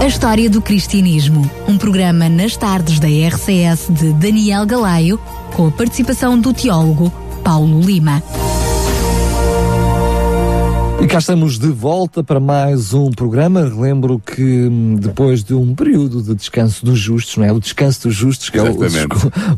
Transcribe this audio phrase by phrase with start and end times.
[0.00, 5.20] A História do Cristianismo, um programa nas tardes da RCS de Daniel Galaio,
[5.54, 7.12] com a participação do teólogo
[7.44, 8.22] Paulo Lima.
[11.10, 13.62] Cá estamos de volta para mais um programa.
[13.64, 17.52] Relembro que hum, depois de um período de descanso dos justos, não é?
[17.52, 18.96] O descanso dos justos, que Exatamente.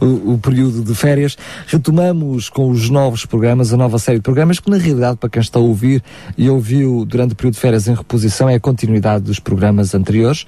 [0.01, 4.17] é o, o- o período de férias, retomamos com os novos programas, a nova série
[4.19, 6.03] de programas, que na realidade, para quem está a ouvir
[6.39, 10.47] e ouviu durante o período de férias em reposição, é a continuidade dos programas anteriores.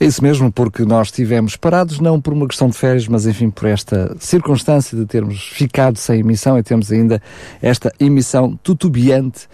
[0.00, 3.50] É isso mesmo, porque nós estivemos parados, não por uma questão de férias, mas enfim,
[3.50, 7.20] por esta circunstância de termos ficado sem emissão e temos ainda
[7.60, 9.46] esta emissão tutubiante,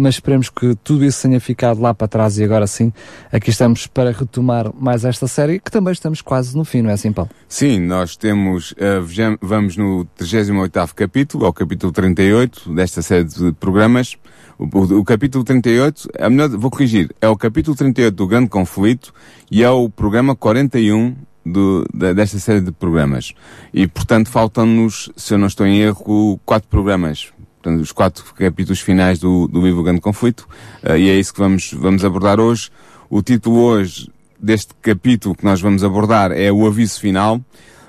[0.00, 2.92] mas esperemos que tudo isso tenha ficado lá para trás e agora sim,
[3.32, 6.94] aqui estamos para retomar mais esta série, que também estamos quase no fim, não é
[6.94, 7.30] assim, Paulo?
[7.48, 14.16] Sim, nós temos, vejam- vamos no 38º capítulo, ao capítulo 38 desta série de programas.
[14.58, 18.48] O, o- o capítulo 38, a melhor, vou corrigir, é o capítulo 38 do Grande
[18.48, 19.12] Conflito
[19.50, 21.14] e é o programa 41
[21.46, 23.32] do, da- desta série de programas.
[23.72, 27.28] E, portanto, faltam-nos, se eu não estou em erro, quatro programas.
[27.68, 30.48] Portanto, os quatro capítulos finais do, do livro Grande Conflito.
[30.82, 32.70] eh, e é isso que vamos, vamos abordar hoje.
[33.10, 37.40] O título hoje deste capítulo que nós vamos abordar é o aviso final.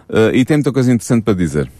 [0.09, 1.72] eh, e tem muita coisa interessante para dizer.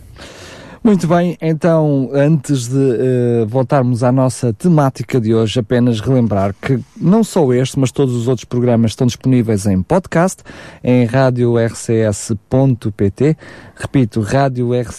[0.82, 6.80] Muito bem, então, antes de eh, voltarmos à nossa temática de hoje, apenas relembrar que
[6.96, 10.42] não só este, mas todos os outros programas estão disponíveis em podcast,
[10.82, 12.38] em radiorcs.pt.
[13.76, 14.90] Repito, radiorcs.pt.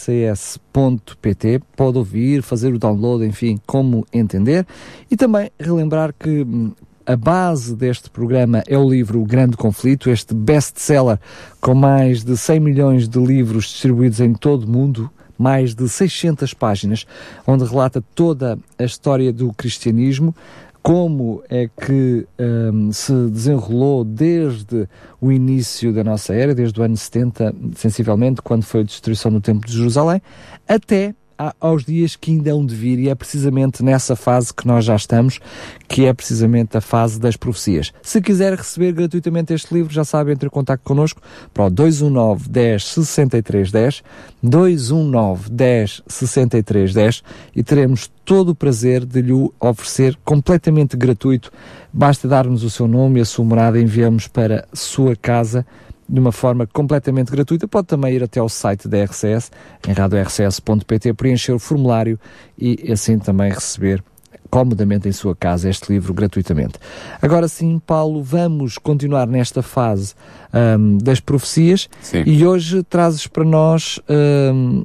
[1.75, 4.67] Pode ouvir, fazer o download, enfim, como entender.
[5.09, 6.73] E também relembrar que hum,
[7.07, 11.19] a base deste programa é o livro O Grande Conflito, este best-seller
[11.59, 15.09] com mais de 100 milhões de livros distribuídos em todo o mundo,
[15.41, 17.07] mais de 600 páginas,
[17.47, 20.35] onde relata toda a história do cristianismo,
[20.83, 24.87] como é que hum, se desenrolou desde
[25.19, 29.41] o início da nossa era, desde o ano 70, sensivelmente, quando foi a destruição do
[29.41, 30.21] Templo de Jerusalém,
[30.67, 31.13] até
[31.59, 34.95] aos dias que ainda hão de vir, e é precisamente nessa fase que nós já
[34.95, 35.39] estamos,
[35.87, 37.91] que é precisamente a fase das profecias.
[38.01, 41.21] Se quiser receber gratuitamente este livro, já sabe, entre em contato connosco
[41.53, 44.03] para o 219 10 63 10,
[44.43, 47.23] 219 10 63 10
[47.55, 51.51] e teremos todo o prazer de lhe oferecer completamente gratuito.
[51.91, 55.65] Basta dar-nos o seu nome e a sua morada, enviamos para a sua casa
[56.11, 57.67] de uma forma completamente gratuita.
[57.67, 59.49] Pode também ir até ao site da RCS,
[59.87, 62.19] em radiorcs.pt, preencher o formulário
[62.57, 64.03] e assim também receber
[64.49, 66.73] comodamente em sua casa este livro gratuitamente.
[67.21, 70.13] Agora sim, Paulo, vamos continuar nesta fase
[70.53, 72.23] ahm, das profecias Sim.
[72.25, 74.83] e hoje trazes para nós, ahm,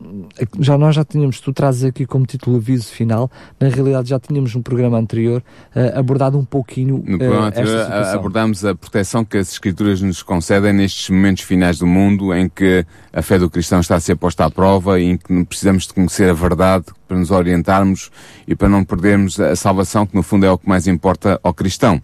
[0.61, 4.55] já nós já tínhamos, tu trazes aqui como título aviso final, na realidade já tínhamos
[4.55, 5.43] no programa anterior
[5.75, 8.19] ah, abordado um pouquinho No ah, programa esta anterior, a- situação.
[8.19, 12.85] abordámos a proteção que as Escrituras nos concedem nestes momentos finais do mundo em que
[13.13, 15.95] a fé do cristão está a ser posta à prova e em que precisamos de
[15.95, 18.11] conhecer a verdade para nos orientarmos
[18.47, 21.55] e para não perdermos a salvação, que no fundo é o que mais importa ao
[21.55, 22.03] cristão.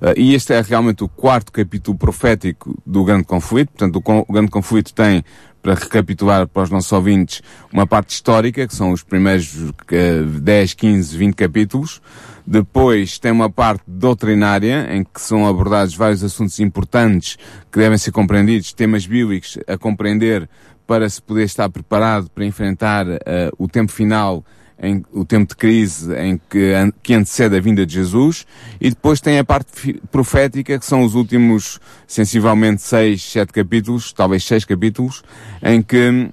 [0.00, 3.70] Uh, e este é realmente o quarto capítulo profético do Grande Conflito.
[3.72, 5.22] Portanto, o, Grande Conflito tem,
[5.62, 9.54] para recapitular para os nossos ouvintes, uma parte histórica, que são os primeiros
[9.92, 12.00] eh, 10, 15, 20 capítulos.
[12.46, 17.36] Depois tem uma parte doutrinária, em que são abordados vários assuntos importantes
[17.70, 20.48] que devem ser compreendidos, temas bíblicos a compreender
[20.86, 24.44] para se poder estar preparado para enfrentar eh, o tempo final
[24.82, 28.46] em o tempo de crise em que, que antecede a vinda de Jesus,
[28.80, 34.42] e depois tem a parte profética, que são os últimos, sensivelmente, seis, sete capítulos, talvez
[34.44, 35.22] seis capítulos,
[35.62, 36.30] em que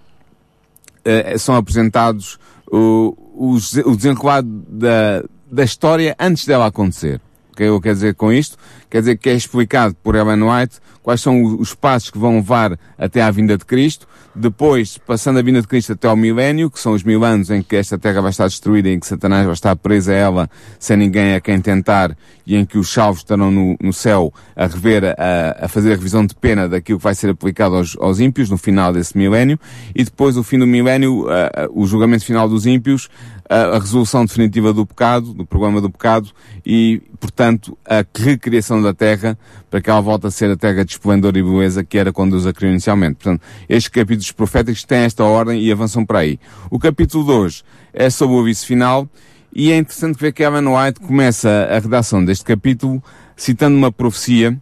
[1.04, 2.40] eh, são apresentados
[2.72, 7.22] o, o desenrolar da, da história antes dela acontecer.
[7.52, 8.58] O que eu quero dizer com isto?
[8.90, 12.78] Quer dizer que é explicado por Ellen White quais são os passos que vão levar
[12.98, 14.06] até à vinda de Cristo,
[14.36, 17.62] depois, passando a vinda de Cristo até ao milénio, que são os mil anos em
[17.62, 20.50] que esta terra vai estar destruída e em que Satanás vai estar preso a ela,
[20.78, 22.16] sem ninguém a quem tentar,
[22.46, 25.96] e em que os salvos estarão no, no céu a rever, a, a fazer a
[25.96, 29.58] revisão de pena daquilo que vai ser aplicado aos, aos ímpios no final desse milénio,
[29.96, 33.10] e depois, o fim do milénio, ah, ah, o julgamento final dos ímpios,
[33.50, 36.30] a, a resolução definitiva do pecado, do problema do pecado,
[36.66, 39.38] e, portanto, a recriação da terra,
[39.70, 42.32] para que ela volte a ser a terra de esplendor e beleza que era quando
[42.32, 43.16] Deus a criou inicialmente.
[43.16, 46.40] Portanto, estes capítulos proféticos têm esta ordem e avançam para aí.
[46.70, 47.64] O capítulo 2
[47.94, 49.08] é sobre o aviso final
[49.54, 53.02] e é interessante ver que Evan White começa a redação deste capítulo
[53.36, 54.58] citando uma profecia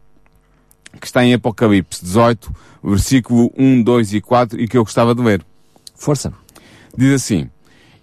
[0.99, 2.53] que está em Apocalipse 18,
[2.83, 5.45] versículo 1, 2 e 4 e que eu gostava de ler.
[5.95, 6.31] Força.
[6.97, 7.49] Diz assim,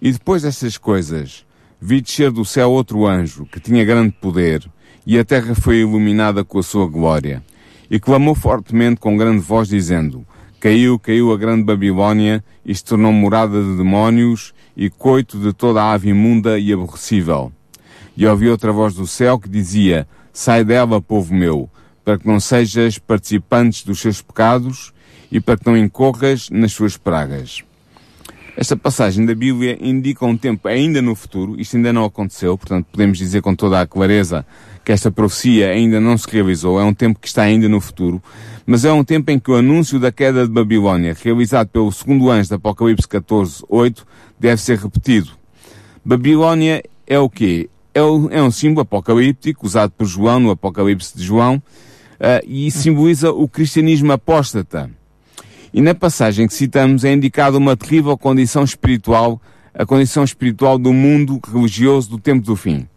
[0.05, 1.45] E depois destas coisas,
[1.79, 4.69] vi descer do céu outro anjo, que tinha grande poder,
[5.07, 7.41] e a terra foi iluminada com a sua glória.
[7.89, 10.27] E clamou fortemente com grande voz, dizendo,
[10.59, 15.81] Caiu, caiu a grande Babilónia, e se tornou morada de demónios, e coito de toda
[15.81, 17.49] a ave imunda e aborrecível.
[18.17, 21.69] E ouvi outra voz do céu que dizia, Sai dela, povo meu,
[22.03, 24.91] para que não sejas participantes dos seus pecados,
[25.31, 27.63] e para que não incorras nas suas pragas.
[28.55, 32.85] Esta passagem da Bíblia indica um tempo ainda no futuro, isto ainda não aconteceu, portanto
[32.91, 34.45] podemos dizer com toda a clareza
[34.85, 38.21] que esta profecia ainda não se realizou, é um tempo que está ainda no futuro,
[38.63, 42.29] mas é um tempo em que o anúncio da queda de Babilónia, realizado pelo segundo
[42.29, 44.05] anjo de Apocalipse 14, 8,
[44.39, 45.31] deve ser repetido.
[46.05, 47.69] Babilónia é o quê?
[47.93, 53.31] É, é um símbolo apocalíptico usado por João no Apocalipse de João uh, e simboliza
[53.31, 54.91] o cristianismo apóstata.
[55.73, 59.41] E na passagem que citamos é indicada uma terrível condição espiritual,
[59.73, 62.87] a condição espiritual do mundo religioso do tempo do fim.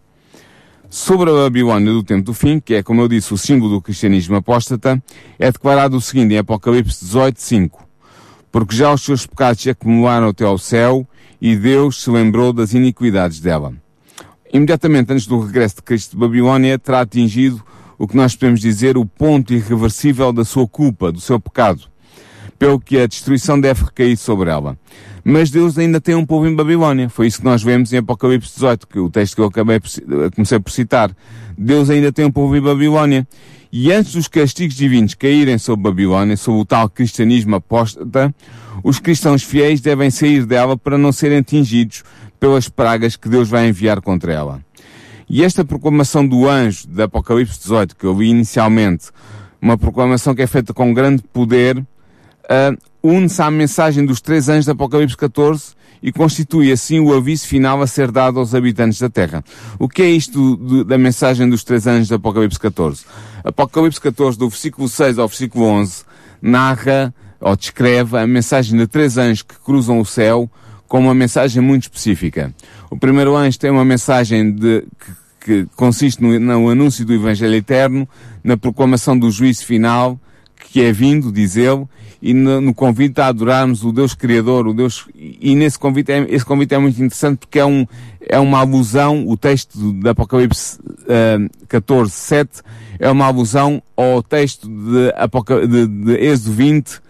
[0.91, 3.81] Sobre a Babilônia do tempo do fim, que é, como eu disse, o símbolo do
[3.81, 5.03] cristianismo apóstata,
[5.39, 7.89] é declarado o seguinte em Apocalipse 18, 5.
[8.53, 11.09] Porque já os seus pecados se acumularam até ao céu,
[11.41, 13.73] e Deus se lembrou das iniquidades dela.
[14.53, 17.65] Imediatamente antes do regresso de Cristo de Babilônia, terá atingido
[17.99, 21.89] o que nós podemos dizer o ponto irreversível da sua culpa, do seu pecado
[22.59, 24.77] pelo que a destruição deve recair sobre ela.
[25.25, 27.09] Mas Deus ainda tem um povo em Babilónia.
[27.09, 29.91] Foi isso que nós vemos em Apocalipse 18, que o texto que eu acabei por,
[30.35, 31.11] comecei por citar.
[31.59, 33.27] Deus ainda tem um povo em Babilónia.
[33.73, 38.33] E antes dos castigos divinos caírem sobre Babilónia, sobre o tal cristianismo apóstata,
[38.85, 42.05] os cristãos fiéis devem sair dela para não serem atingidos
[42.39, 44.61] pelas pragas que Deus vai enviar contra ela.
[45.29, 49.07] E esta proclamação do anjo de Apocalipse 18, que eu li inicialmente,
[49.61, 51.85] uma proclamação que é feita com grande poder,
[52.47, 57.47] uh, une-se à mensagem dos três anjos de Apocalipse 14 e constitui assim o aviso
[57.47, 59.45] final a ser dado aos habitantes da Terra.
[59.79, 63.05] O que é isto de, da mensagem dos três anjos de Apocalipse 14?
[63.45, 66.05] Apocalipse 14, do versículo 6 ao versículo 11,
[66.41, 70.51] narra ou descreve a mensagem de três anjos que cruzam o céu
[70.89, 72.55] com uma mensagem muito específica.
[72.91, 74.85] O primeiro anjo tem uma mensagem de,
[75.41, 78.09] que, que consiste no, no anúncio do Evangelho Eterno,
[78.43, 80.19] na proclamação do juízo final,
[80.57, 81.87] que é vindo, diz ele,
[82.21, 86.27] e no, no, convite a adorarmos o Deus Criador, o Deus, e nesse convite, é,
[86.29, 87.87] esse convite é muito interessante porque é um,
[88.21, 92.63] é uma alusão, o texto de Apocalipse uh, 14, 7,
[92.99, 97.01] é uma alusão ao texto de, Apocal de, de Êxodo 20, uh,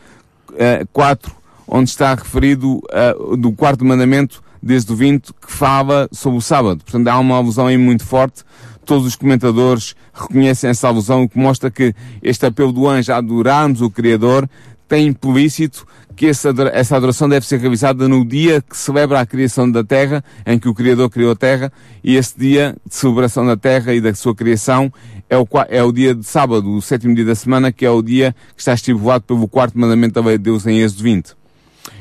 [0.93, 1.33] 4,
[1.67, 6.83] onde está referido uh, do quarto mandamento desde o 20, que fala sobre o sábado.
[6.83, 8.43] Portanto, há uma alusão aí muito forte.
[8.87, 11.93] Todos os comentadores reconhecem essa alusão, que mostra que
[12.23, 14.49] este apelo do anjo a adorarmos o Criador
[14.89, 15.85] tem implícito
[16.15, 20.25] que essa, essa adoração deve ser realizada no dia que celebra a criação da Terra,
[20.47, 21.71] em que o Criador criou a Terra,
[22.03, 24.91] e esse dia de celebração da Terra e da sua criação
[25.29, 28.01] é o, é o dia de sábado, o sétimo dia da semana, que é o
[28.01, 31.46] dia que está estipulado pelo quarto mandamento da lei de Deus em Êxodo 20.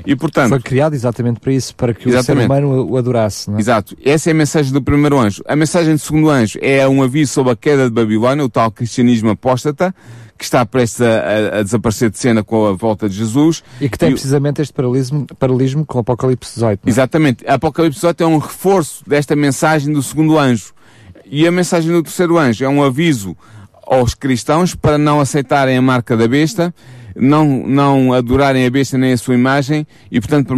[0.06, 0.50] E portanto...
[0.50, 2.46] Foi criado exatamente para isso, para que exatamente.
[2.46, 3.60] o ser humano o adorasse, é?
[3.60, 3.96] Exato.
[4.04, 5.42] Essa é a mensagem do primeiro anjo.
[5.48, 8.72] A mensagem do segundo anjo é um aviso sobre a queda de Babilónia, o tal
[8.72, 9.94] cristianismo apóstata,
[10.38, 13.64] que está prestes a, a, desaparecer de cena com a volta de Jesus.
[13.80, 16.82] E que tem e precisamente este paralelismo, paralelismo com o Apocalipse 18.
[16.84, 16.90] Não?
[16.90, 16.92] É?
[16.92, 17.48] Exatamente.
[17.48, 20.74] Apocalipse 18 é um reforço desta mensagem do segundo anjo.
[21.26, 23.36] E a mensagem do terceiro anjo é um aviso
[23.88, 26.74] aos cristãos para não aceitarem a marca da besta,
[27.16, 30.54] não, não adorarem a besta nem a sua imagem e, portanto,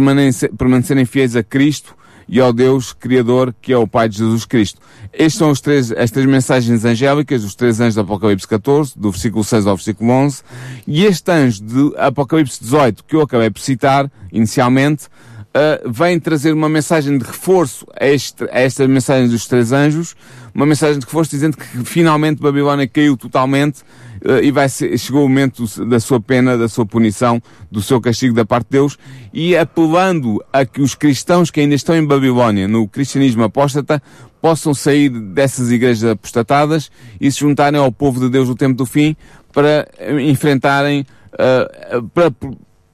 [0.56, 1.96] permanecerem fiéis a Cristo
[2.28, 4.80] e ao Deus Criador, que é o Pai de Jesus Cristo.
[5.12, 9.10] Estas são os três, as três mensagens angélicas, os três anjos do Apocalipse 14, do
[9.10, 10.42] versículo 6 ao versículo 11,
[10.86, 16.52] e este anjo de Apocalipse 18, que eu acabei por citar inicialmente, uh, vem trazer
[16.52, 20.14] uma mensagem de reforço a, este, a esta mensagem dos três anjos,
[20.54, 23.82] uma mensagem de reforço dizendo que finalmente Babilónia caiu totalmente
[24.42, 28.34] e vai ser, chegou o momento da sua pena, da sua punição, do seu castigo
[28.34, 28.98] da parte de Deus
[29.32, 34.02] e apelando a que os cristãos que ainda estão em Babilónia, no cristianismo apóstata,
[34.40, 38.86] possam sair dessas igrejas apostatadas e se juntarem ao povo de Deus no tempo do
[38.86, 39.16] fim
[39.52, 39.88] para
[40.20, 42.32] enfrentarem, uh, para,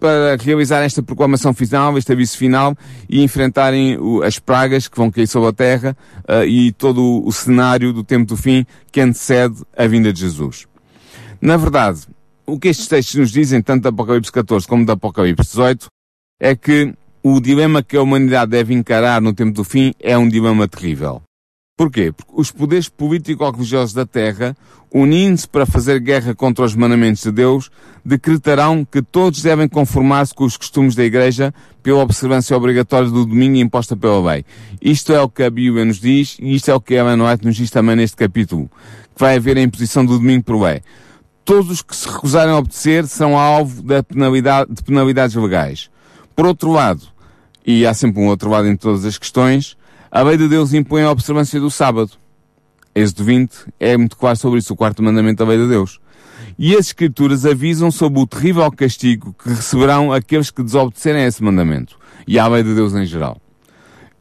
[0.01, 2.77] para realizar esta proclamação final, este aviso final
[3.09, 5.97] e enfrentarem as pragas que vão cair sobre a terra
[6.29, 10.67] uh, e todo o cenário do tempo do fim que antecede a vinda de Jesus.
[11.45, 12.01] Na verdade,
[12.47, 15.89] o que estes textos nos dizem, tanto da Apocalipse 14 como da Apocalipse 18,
[16.41, 20.27] é que o dilema que a humanidade deve encarar no tempo do fim é um
[20.27, 21.21] dilema terrível.
[21.77, 22.13] Porquê?
[22.13, 24.57] Porque os poderes político-religiosos da Terra,
[24.91, 27.71] unindo-se para fazer guerra contra os mandamentos de Deus,
[28.03, 33.59] decretarão que todos devem conformar-se com os costumes da Igreja pela observância obrigatória do domingo
[33.59, 34.47] imposta pela lei.
[34.81, 37.19] Isto é o que a Bíblia nos diz e isto é o que a Ellen
[37.43, 38.71] nos diz também neste capítulo,
[39.15, 40.81] que vai haver a imposição do domingo por lei.
[41.45, 45.91] Todos os que se recusarem a obedecer serão alvo da penalidade, de penalidades legais.
[46.35, 47.03] Por outro lado,
[47.67, 49.77] e há sempre um outro lado em todas as questões,
[50.11, 52.13] a lei de Deus impõe a observância do sábado.
[52.95, 56.01] Êxodo 20 é muito claro sobre isso, o quarto mandamento da lei de Deus.
[56.59, 61.43] E as Escrituras avisam sobre o terrível castigo que receberão aqueles que desobedecerem a esse
[61.43, 61.99] mandamento.
[62.27, 63.39] E à lei de Deus em geral.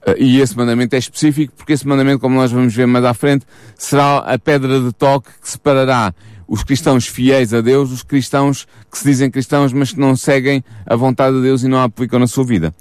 [0.05, 3.13] Eh, e esse mandamento é específico porque esse mandamento, como nós vamos ver mais à
[3.13, 3.45] frente,
[3.77, 6.13] será a pedra de toque que separará
[6.47, 10.63] os cristãos fiéis a Deus dos cristãos que se dizem cristãos, mas que não seguem
[10.85, 12.73] a vontade de Deus e não a aplicam na sua vida.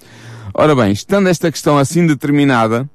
[0.53, 2.87] Ora bem, estando esta questão assim determinada,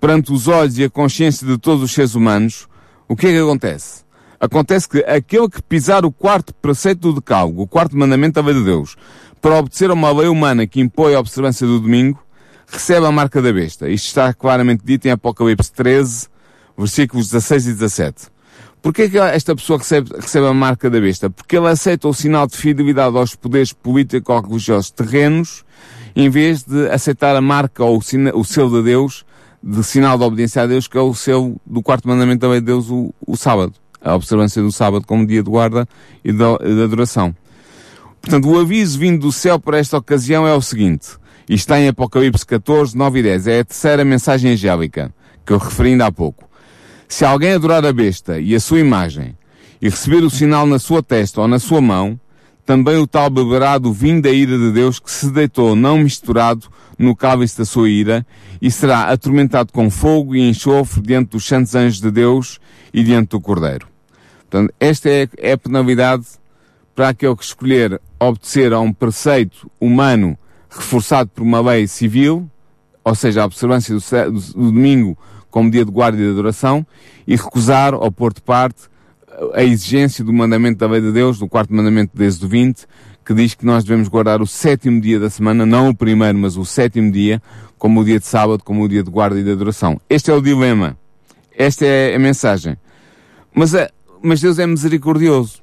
[0.00, 2.66] perante os olhos e a consciência de todos os seres humanos,
[3.06, 4.04] o que é que acontece?
[4.40, 8.54] Acontece que aquele que pisar o quarto preceito do decálogo, o quarto mandamento da lei
[8.54, 8.96] de Deus,
[9.42, 12.22] para obedecer a uma lei humana que impõe a observância do domingo,
[12.70, 13.88] recebe a marca da besta.
[13.88, 16.28] Isto está claramente dito em Apocalipse 13,
[16.76, 18.38] versículos 16 e 17.
[18.80, 21.28] Porquê é que esta pessoa recebe, recebe a marca da besta?
[21.28, 25.64] Porque ele aceita o sinal de fidelidade aos poderes político-religiosos terrenos,
[26.14, 29.24] em vez de aceitar a marca ou o, o selo de Deus,
[29.62, 32.60] de sinal de obediência a Deus, que é o seu, do quarto mandamento da lei
[32.60, 33.74] de Deus, o, o sábado.
[34.00, 35.86] A observância do sábado como dia de guarda
[36.24, 36.42] e de
[36.84, 37.34] adoração.
[38.22, 41.08] Portanto, o aviso vindo do céu para esta ocasião é o seguinte.
[41.48, 43.46] E está em Apocalipse 14, 9 e 10.
[43.46, 45.12] É a terceira mensagem angélica,
[45.46, 46.48] que eu referi ainda há pouco.
[47.08, 49.36] Se alguém adorar a besta e a sua imagem,
[49.80, 52.20] e receber o sinal na sua testa ou na sua mão,
[52.66, 56.68] também o tal beberá do vinho da ira de Deus que se deitou não misturado
[56.98, 58.26] no cálice da sua ira,
[58.60, 62.58] e será atormentado com fogo e enxofre diante dos santos anjos de Deus
[62.92, 63.86] e diante do Cordeiro.
[64.50, 66.26] Portanto, esta é, é a penalidade
[66.94, 70.36] para aquele que escolher obedecer a um preceito humano
[70.68, 72.48] reforçado por uma lei civil,
[73.04, 74.00] ou seja, a observância do,
[74.32, 75.16] do, do domingo
[75.50, 76.86] como dia de guarda e de adoração,
[77.26, 78.88] e recusar ou pôr de parte
[79.54, 82.86] a exigência do mandamento da lei de Deus, do quarto mandamento de Êxodo 20,
[83.24, 86.56] que diz que nós devemos guardar o sétimo dia da semana, não o primeiro, mas
[86.56, 87.42] o sétimo dia,
[87.76, 90.00] como o dia de sábado, como o dia de guarda e de adoração.
[90.08, 90.96] Este é o dilema.
[91.56, 92.76] Esta é a mensagem.
[93.54, 93.90] Mas, é,
[94.22, 95.58] mas Deus é misericordioso.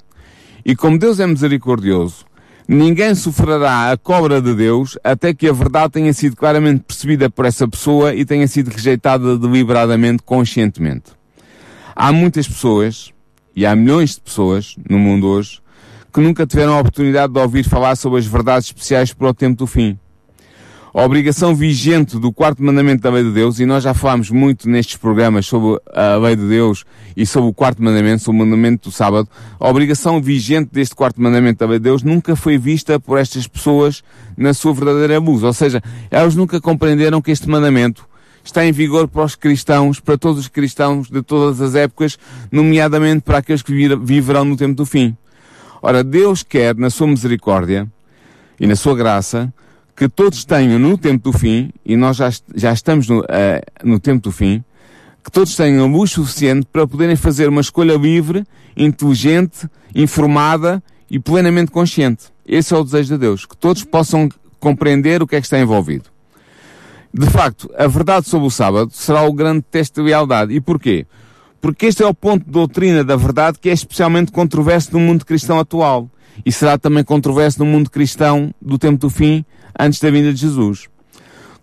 [0.64, 2.24] E como Deus é misericordioso,
[2.68, 7.44] ninguém sofrerá a cobra de Deus até que a verdade tenha sido claramente percebida por
[7.44, 11.12] essa pessoa e tenha sido rejeitada deliberadamente, conscientemente.
[11.94, 13.12] Há muitas pessoas,
[13.54, 15.60] e há milhões de pessoas no mundo hoje,
[16.12, 19.56] que nunca tiveram a oportunidade de ouvir falar sobre as verdades especiais para o tempo
[19.56, 19.98] do fim.
[20.96, 24.66] A obrigação vigente do quarto mandamento da lei de Deus, e nós já falámos muito
[24.66, 28.88] nestes programas sobre a lei de Deus e sobre o quarto mandamento, sobre o mandamento
[28.88, 29.28] do sábado,
[29.60, 33.46] a obrigação vigente deste quarto mandamento da lei de Deus nunca foi vista por estas
[33.46, 34.02] pessoas
[34.38, 35.42] na sua verdadeira luz.
[35.42, 38.08] Ou seja, elas nunca compreenderam que este mandamento
[38.42, 42.18] está em vigor para os cristãos, para todos os cristãos de todas as épocas,
[42.50, 45.14] nomeadamente para aqueles que viverão no tempo do fim.
[45.82, 47.86] Ora, Deus quer, na sua misericórdia
[48.58, 49.52] e na sua graça,
[49.96, 53.24] que todos tenham no tempo do fim, e nós já, já estamos no, uh,
[53.82, 54.62] no tempo do fim,
[55.24, 58.44] que todos tenham luz suficiente para poderem fazer uma escolha livre,
[58.76, 62.26] inteligente, informada e plenamente consciente.
[62.46, 64.28] Esse é o desejo de Deus, que todos possam
[64.60, 66.04] compreender o que é que está envolvido.
[67.12, 70.54] De facto, a verdade sobre o sábado será o grande teste de lealdade.
[70.54, 71.06] E porquê?
[71.60, 75.24] Porque este é o ponto de doutrina da verdade que é especialmente controverso no mundo
[75.24, 76.10] cristão atual.
[76.44, 79.44] E será também controverso no mundo cristão do tempo do fim,
[79.78, 80.88] antes da vinda de Jesus.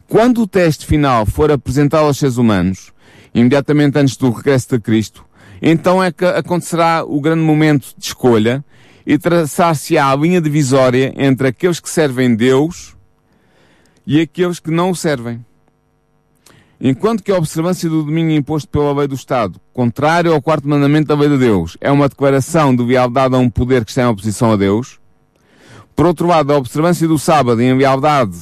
[0.07, 2.91] Quando o teste final for apresentado aos seres humanos,
[3.33, 5.25] imediatamente antes do regresso de Cristo,
[5.61, 8.63] então é que acontecerá o grande momento de escolha
[9.05, 12.95] e traçar-se-á a linha divisória entre aqueles que servem Deus
[14.05, 15.43] e aqueles que não o servem.
[16.85, 21.07] Enquanto que a observância do domingo imposto pela lei do Estado, contrário ao quarto mandamento
[21.07, 24.07] da lei de Deus, é uma declaração de lealdade a um poder que está em
[24.07, 24.99] oposição a Deus,
[25.95, 28.37] por outro lado, a observância do sábado em lealdade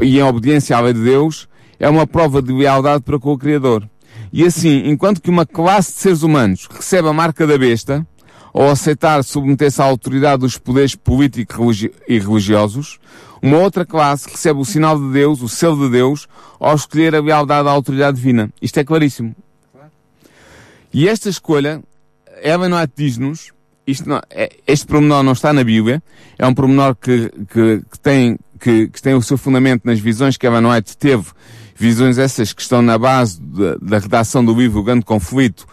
[0.00, 3.38] e em obediência à lei de Deus é uma prova de lealdade para com o
[3.38, 3.88] Criador.
[4.32, 8.06] E assim, enquanto que uma classe de seres humanos recebe a marca da besta,
[8.52, 12.98] ou aceitar submeter-se à autoridade dos poderes políticos e religiosos,
[13.42, 16.28] uma outra classe recebe o sinal de Deus, o selo de Deus,
[16.58, 18.52] ao escolher a lealdade à autoridade divina.
[18.60, 19.34] Isto é claríssimo.
[20.92, 21.82] E esta escolha,
[22.42, 23.52] Ellen White diz-nos,
[23.86, 26.02] isto não, é, este promenor não está na Bíblia,
[26.38, 30.36] é um promenor que, que, que tem, que, que, tem o seu fundamento nas visões
[30.36, 31.26] que Evan White teve,
[31.74, 35.66] visões essas que estão na base da, da redação do livro O Grande Conflito,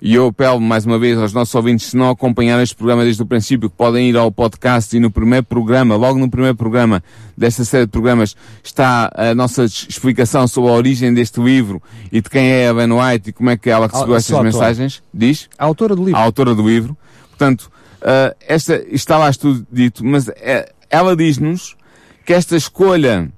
[0.00, 3.22] e eu apelo mais uma vez aos nossos ouvintes, se não acompanharam este programa desde
[3.22, 7.02] o princípio, que podem ir ao podcast e no primeiro programa, logo no primeiro programa
[7.36, 11.82] desta série de programas, está a nossa explicação sobre a origem deste livro
[12.12, 15.02] e de quem é a Ben White e como é que ela recebeu estas mensagens.
[15.12, 15.48] Diz?
[15.58, 16.20] A autora do livro.
[16.20, 16.96] A autora do livro.
[17.30, 17.70] Portanto,
[18.02, 21.76] uh, esta, está lá tudo dito, mas é, ela diz-nos
[22.24, 23.30] que esta escolha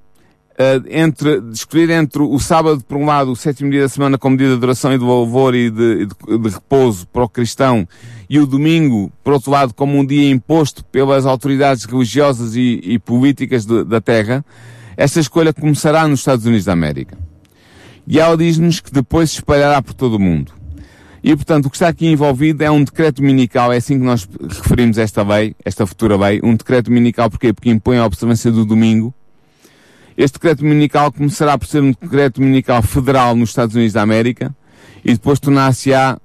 [0.89, 4.35] entre, de escolher entre o sábado, por um lado, o sétimo dia da semana como
[4.35, 7.87] dia de adoração e de louvor e de, de, de repouso para o cristão,
[8.27, 12.99] e o domingo, por outro lado, como um dia imposto pelas autoridades religiosas e, e
[12.99, 14.43] políticas de, da terra,
[14.97, 17.17] esta escolha começará nos Estados Unidos da América.
[18.07, 20.53] E ela diz-nos que depois se espalhará por todo o mundo.
[21.23, 24.27] E, portanto, o que está aqui envolvido é um decreto dominical, é assim que nós
[24.41, 27.53] referimos esta lei, esta futura lei, um decreto dominical, porquê?
[27.53, 29.13] Porque impõe a observância do domingo,
[30.17, 34.55] este decreto dominical começará por ser um decreto dominical federal nos Estados Unidos da América
[35.05, 36.17] e depois tornar-se-á,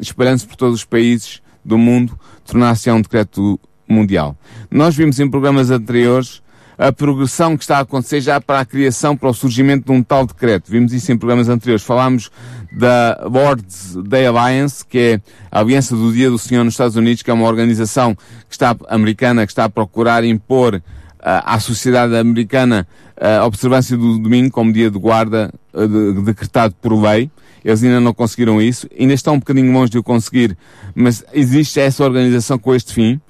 [0.00, 3.58] espalhando-se por todos os países do mundo, tornar-se-á um decreto
[3.88, 4.36] mundial.
[4.70, 6.40] Nós vimos em programas anteriores
[6.78, 10.00] a progressão que está a acontecer já para a criação, para o surgimento de um
[10.00, 10.70] tal decreto.
[10.70, 11.84] Vimos isso em programas anteriores.
[11.84, 12.30] Falámos
[12.70, 15.20] da Lord's Day Alliance, que é
[15.50, 18.76] a Aliança do Dia do Senhor nos Estados Unidos, que é uma organização que está,
[18.88, 20.80] americana que está a procurar impor
[21.20, 22.86] à sociedade americana
[23.20, 27.30] a observância do domingo como dia de guarda de, decretado por lei.
[27.64, 30.56] Eles ainda não conseguiram isso, ainda estão um bocadinho longe de o conseguir,
[30.94, 33.20] mas existe essa organização com este fim.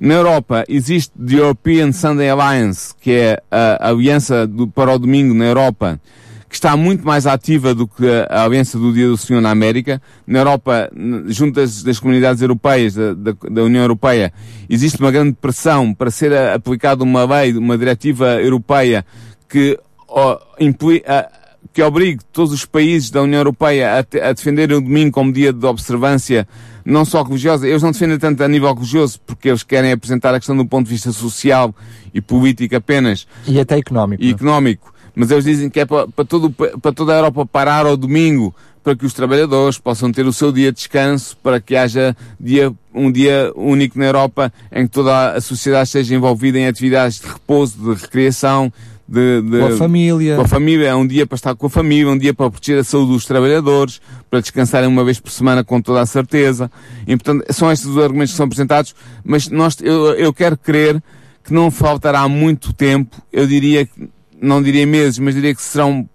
[0.00, 5.34] Na Europa existe The European Sunday Alliance, que é a aliança do, para o domingo
[5.34, 6.00] na Europa,
[6.48, 10.00] que está muito mais ativa do que a Aliança do Dia do Senhor na América.
[10.26, 10.90] Na Europa,
[11.26, 14.32] junto das, das comunidades europeias, da, da, da, União Europeia,
[14.68, 19.04] existe uma grande pressão para ser aplicada uma lei, uma diretiva europeia
[19.48, 21.30] que, ó, implica,
[21.72, 25.52] que obrigue todos os países da União Europeia a, a defenderem o domingo como dia
[25.52, 26.46] de observância
[26.84, 30.38] não só religiosa, eles não defendem tanto a nível religioso, porque eles querem apresentar a
[30.38, 31.74] questão do ponto de vista social
[32.14, 33.26] e político apenas.
[33.46, 34.22] E até económico.
[34.22, 34.30] E é?
[34.30, 37.96] económico mas eles dizem que é para, para, todo, para toda a Europa parar ao
[37.96, 42.16] domingo, para que os trabalhadores possam ter o seu dia de descanso, para que haja
[42.38, 47.18] dia, um dia único na Europa em que toda a sociedade esteja envolvida em atividades
[47.18, 48.72] de repouso, de recreação,
[49.08, 50.36] de, de, com a família.
[50.36, 52.78] Com a família, é um dia para estar com a família, um dia para proteger
[52.78, 56.70] a saúde dos trabalhadores, para descansarem uma vez por semana com toda a certeza.
[57.06, 58.94] E, portanto, são estes os argumentos que são apresentados,
[59.24, 61.02] mas nós, eu, eu quero crer
[61.42, 66.08] que não faltará muito tempo, eu diria que não diria meses, mas diria que serão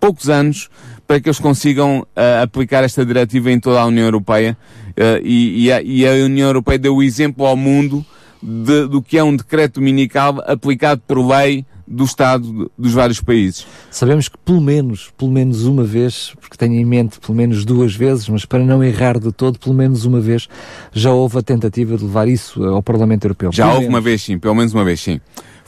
[0.00, 0.68] poucos anos
[1.06, 4.56] para que eles consigam uh, aplicar esta diretiva em toda a União Europeia
[4.90, 8.04] uh, e, e, a, e, a, União Europeia deu o exemplo ao mundo
[8.42, 13.66] de, do que é um decreto dominical aplicado por lei do Estado dos vários países.
[13.90, 17.94] Sabemos que pelo menos, pelo menos uma vez, porque tenho em mente pelo menos duas
[17.94, 20.48] vezes, mas para não errar de todo, pelo menos uma vez,
[20.92, 23.50] já houve a tentativa de levar isso ao Parlamento Europeu.
[23.52, 23.94] Já pelo houve menos.
[23.94, 25.20] uma vez sim, pelo menos uma vez sim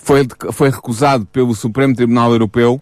[0.03, 2.81] foi, foi recusado pelo Supremo Tribunal Europeu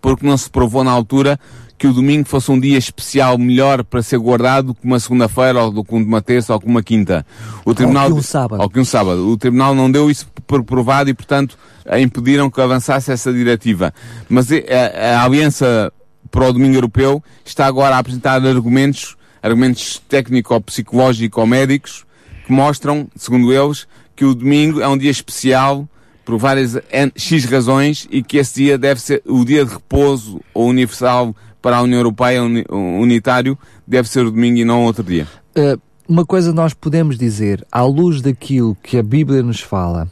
[0.00, 1.38] porque não se provou na altura
[1.76, 5.64] que o domingo fosse um dia especial melhor para ser guardado do que uma segunda-feira
[5.64, 7.26] ou do que uma terça ou que uma quinta.
[7.64, 8.62] O tribunal, ou que um sábado.
[8.62, 9.28] Ou que um sábado.
[9.28, 11.58] O tribunal não deu isso por provado e, portanto,
[12.00, 13.92] impediram que avançasse essa diretiva.
[14.28, 15.92] Mas a, a, a Aliança
[16.30, 22.04] para o Domingo Europeu está agora a apresentar argumentos, argumentos técnico-psicológico-médicos,
[22.46, 25.88] que mostram, segundo eles, que o domingo é um dia especial
[26.24, 26.76] por várias
[27.16, 31.34] X razões e que esse dia deve ser o dia de repouso ou universal
[31.64, 35.26] para a União Europeia unitário deve ser o domingo e não outro dia.
[35.56, 40.06] Uh, uma coisa nós podemos dizer, à luz daquilo que a Bíblia nos fala,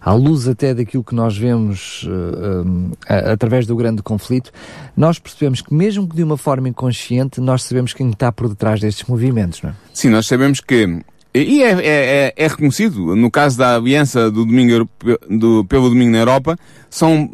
[0.00, 4.50] à luz até daquilo que nós vemos uh, um, através do grande conflito,
[4.96, 8.80] nós percebemos que mesmo que de uma forma inconsciente, nós sabemos quem está por detrás
[8.80, 9.74] destes movimentos, não é?
[9.94, 11.00] Sim, nós sabemos que
[11.32, 14.88] e é, é, é, é, reconhecido, no caso da aliança do domingo,
[15.30, 16.58] do, pelo domingo na Europa,
[16.90, 17.30] são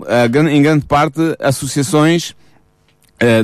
[0.50, 2.43] em grande parte associações eh,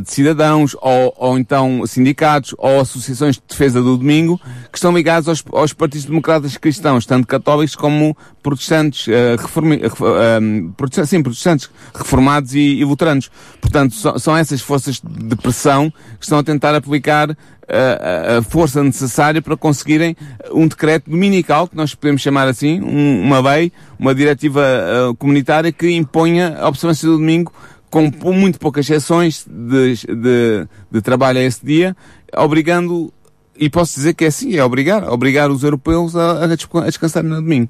[0.03, 4.39] de cidadãos, ou, ou então sindicatos, ou associações de defesa do domingo,
[4.71, 10.73] que estão ligados aos, aos partidos democratas cristãos, tanto católicos como protestantes, uh, reformi, uh,
[10.77, 13.31] protestantes, sim, protestantes reformados e, e luteranos.
[13.61, 18.83] Portanto, so, são essas forças de pressão que estão a tentar aplicar a, a força
[18.83, 20.17] necessária para conseguirem
[20.51, 25.71] um decreto dominical, que nós podemos chamar assim, um, uma lei, uma diretiva uh, comunitária
[25.71, 27.53] que imponha a observância do domingo
[27.91, 31.97] com muito poucas exceções de, de, de trabalho a esse dia,
[32.37, 33.13] obrigando
[33.59, 37.37] e posso dizer que é assim, é obrigar, obrigar os europeus a, a descansar no
[37.37, 37.69] domingo.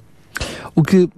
[0.74, 1.10] O que uh,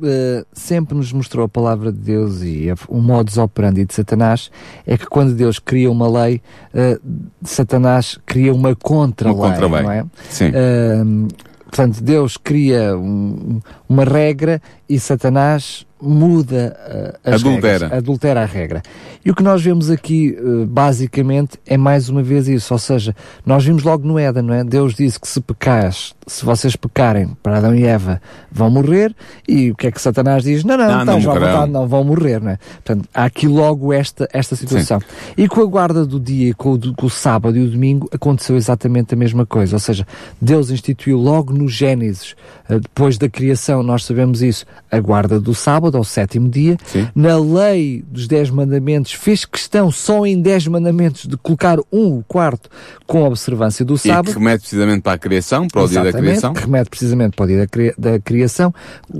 [0.52, 4.50] sempre nos mostrou a palavra de Deus e a, o modus operandi de Satanás
[4.86, 6.40] é que quando Deus cria uma lei,
[6.72, 7.00] uh,
[7.42, 10.06] Satanás cria uma contra-lei, uma contra não é?
[10.30, 10.48] Sim.
[10.48, 11.28] Uh,
[11.64, 16.76] portanto, Deus cria um, uma regra e Satanás muda
[17.24, 17.72] uh, as adultera.
[17.72, 18.82] regras, adultera a regra.
[19.24, 23.14] E o que nós vemos aqui, uh, basicamente, é mais uma vez isso, ou seja,
[23.46, 24.64] nós vimos logo no Éden, não é?
[24.64, 29.14] Deus disse que se pecares, se vocês pecarem para Adão e Eva, vão morrer,
[29.46, 30.64] e o que é que Satanás diz?
[30.64, 32.58] Não, não, não, não, não, vontade, não vão morrer, não é?
[32.84, 34.98] Portanto, há aqui logo esta, esta situação.
[34.98, 35.06] Sim.
[35.36, 38.56] E com a guarda do dia, com o, com o sábado e o domingo, aconteceu
[38.56, 40.04] exatamente a mesma coisa, ou seja,
[40.40, 42.34] Deus instituiu logo no Gênesis,
[42.68, 46.76] uh, depois da criação, nós sabemos isso, a guarda do sábado, ao sétimo dia.
[46.84, 47.08] Sim.
[47.14, 52.24] Na lei dos dez mandamentos, fez questão só em dez mandamentos de colocar um, o
[52.26, 52.68] quarto,
[53.06, 54.30] com a observância do sábado.
[54.30, 56.52] E que remete precisamente para a criação, para o Exatamente, dia da criação.
[56.54, 58.74] que remete precisamente para o dia da, cri da criação.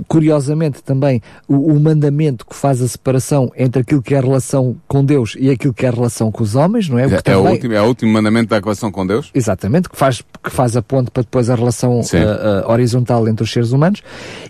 [0.07, 4.75] Curiosamente também, o, o, mandamento que faz a separação entre aquilo que é a relação
[4.87, 7.03] com Deus e aquilo que é a relação com os homens, não é?
[7.03, 7.33] É, também...
[7.33, 9.29] é, o, último, é o último mandamento da relação com Deus?
[9.33, 13.43] Exatamente, que faz, que faz a ponte para depois a relação uh, uh, horizontal entre
[13.43, 14.01] os seres humanos.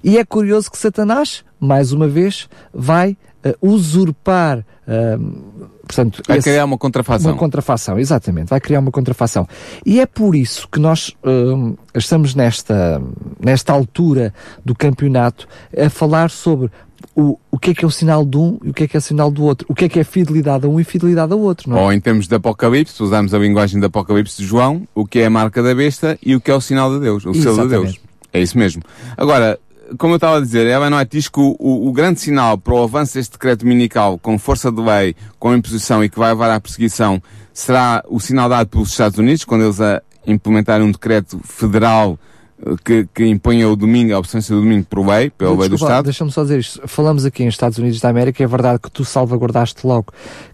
[0.03, 4.59] E é curioso que Satanás, mais uma vez, vai uh, usurpar.
[4.59, 7.31] Uh, portanto, vai esse, criar uma contrafação.
[7.31, 8.49] Uma contrafação, exatamente.
[8.49, 9.47] Vai criar uma contrafação.
[9.85, 13.01] E é por isso que nós uh, estamos nesta,
[13.39, 15.47] nesta altura do campeonato
[15.77, 16.69] a falar sobre
[17.15, 18.97] o, o que é que é o sinal de um e o que é que
[18.97, 19.67] é o sinal do outro.
[19.69, 21.81] O que é que é fidelidade a um e fidelidade ao outro, não é?
[21.81, 25.25] Ou em termos de Apocalipse, usamos a linguagem do Apocalipse de João, o que é
[25.25, 27.69] a marca da besta e o que é o sinal de Deus, o selo de
[27.69, 27.99] Deus.
[28.31, 28.81] É isso mesmo.
[29.15, 29.59] Agora,
[29.97, 32.73] como eu estava a dizer, Ellen White diz que o, o, o, grande sinal para
[32.73, 36.51] o avanço deste decreto dominical com força de lei, com imposição e que vai levar
[36.51, 37.21] à perseguição,
[37.53, 42.17] será o sinal dado pelos Estados Unidos, quando eles a implementarem um decreto federal
[42.83, 46.05] que, que imponha o domingo, a observância do domingo por lei, pela lei do Estado.
[46.05, 46.81] Deixa-me só dizer isto.
[46.87, 50.13] Falamos aqui em Estados Unidos da América, é verdade que tu salvaguardaste logo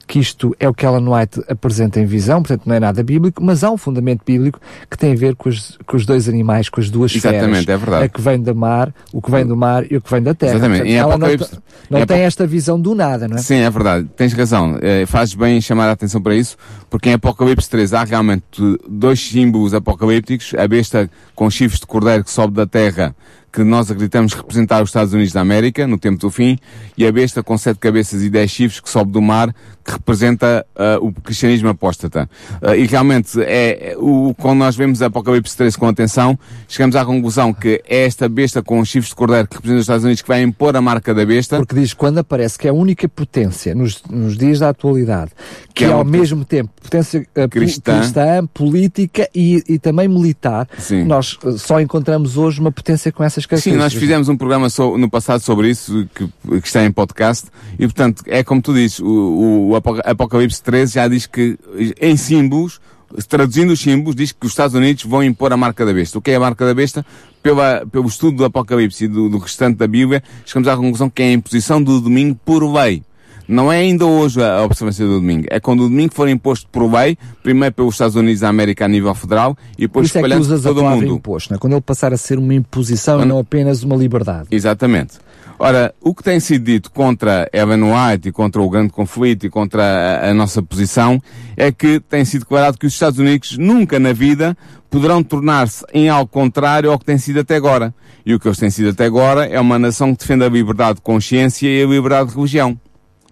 [0.10, 3.44] que isto é o que Ellen White apresenta em visão, portanto não é nada bíblico,
[3.44, 6.68] mas há um fundamento bíblico que tem a ver com os, com os dois animais,
[6.68, 7.70] com as duas Exatamente, esferas.
[7.70, 8.06] é verdade.
[8.06, 10.34] A que vem do mar, o que vem do mar e o que vem da
[10.34, 10.54] terra.
[10.54, 10.80] Exatamente.
[10.82, 13.40] Portanto, ela Apocalipse, não, não em tem esta visão do nada, não é?
[13.40, 14.10] Sim, é verdade.
[14.18, 14.80] Tens razão.
[14.82, 16.58] É, fazes bem em chamar a atenção para isso,
[16.90, 18.44] porque em Apocalipse 3 há realmente
[18.90, 23.16] dois símbolos apocalípticos, a besta com chifres de cordeiro que sobe da terra
[23.52, 26.58] que nós acreditamos representar os Estados Unidos da América no tempo do fim,
[26.98, 30.66] e a besta com sete cabeças e dez chifres que sobe do mar, que representa
[30.76, 32.30] uh, o cristianismo apóstata.
[32.62, 37.52] Uh, e realmente, é, o, quando nós vemos Apocalipse 13 com atenção, chegamos à conclusão
[37.54, 40.28] que é esta besta com os chifres de cordeiro que representa os Estados Unidos que
[40.28, 41.58] vai impor a marca da besta.
[41.58, 45.32] Porque diz, quando aparece que é a única potência nos, nos dias da atualidade,
[45.70, 47.98] que, que é, é ao mesmo tempo potência uh, cristã.
[47.98, 51.04] cristã, política e, e também militar, Sim.
[51.04, 55.10] nós só encontramos hoje uma potência com essas Sim, nós fizemos um programa so, no
[55.10, 56.28] passado sobre isso, que,
[56.60, 57.48] que, está em podcast,
[57.78, 61.58] e portanto, é como tu dizes, o, o Apocalipse 13 já diz que,
[62.00, 62.80] em símbolos,
[63.28, 66.18] traduzindo os símbolos, diz que os Estados Unidos vão impor a marca da besta.
[66.18, 67.06] O que é a marca da besta?
[67.42, 71.24] Pela, pelo estudo do Apocalipse e do, do restante da Bíblia, chegamos à conclusão que
[71.24, 73.04] é a imposição do domingo por lei.
[73.50, 75.48] Não é ainda hoje a observância do domingo.
[75.50, 78.88] É quando o domingo for imposto por lei, primeiro pelos Estados Unidos da América a
[78.88, 81.16] nível federal e depois Isso espalhando é que usas todo a o mundo.
[81.16, 81.58] imposto, é?
[81.58, 83.26] Quando ele passar a ser uma imposição Quando...
[83.26, 84.50] e não apenas uma liberdade.
[84.52, 85.16] Exatamente.
[85.58, 89.50] Ora, o que tem sido dito contra Evan White e contra o grande conflito e
[89.50, 91.20] contra a, a, nossa posição
[91.58, 94.56] é que tem sido declarado que os Estados Unidos nunca na vida
[94.92, 97.96] poderão tornar-se em algo contrário ao que tem sido até agora.
[98.24, 100.98] E o que eles têm sido até agora é uma nação que defende a liberdade
[100.98, 102.80] de consciência e a liberdade de religião.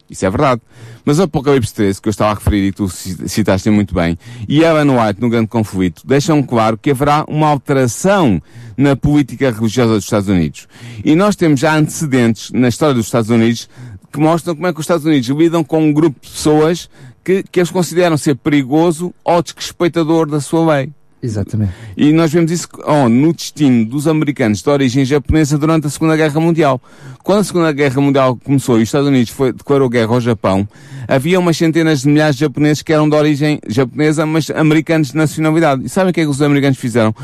[0.10, 0.62] Isso é verdade.
[1.04, 4.18] Mas o Apocalipse 13, que eu estava a referir e tu citaste muito bem,
[4.48, 8.42] e Ellen White no Grande Conflito, deixam claro que haverá uma alteração
[8.78, 10.68] na política religiosa dos Estados Unidos.
[11.04, 13.70] E nós temos já antecedentes na história dos Estados Unidos
[14.12, 16.90] que mostram como é que os Estados Unidos lidam com um grupo de pessoas
[17.24, 20.94] que, que eles consideram ser perigoso ou desrespeitador da sua lei.
[21.22, 21.72] Exatamente.
[21.96, 26.16] E nós vemos isso oh, no destino dos americanos de origem japonesa durante a Segunda
[26.16, 26.80] Guerra Mundial.
[27.24, 30.68] Quando a Segunda Guerra Mundial começou e os Estados Unidos foi, declarou guerra ao Japão,
[31.08, 35.18] havia umas centenas de milhares de japoneses que eram de origem japonesa, mas americanos de
[35.18, 35.86] nacionalidade.
[35.86, 37.16] E sabem o que é que os americanos fizeram?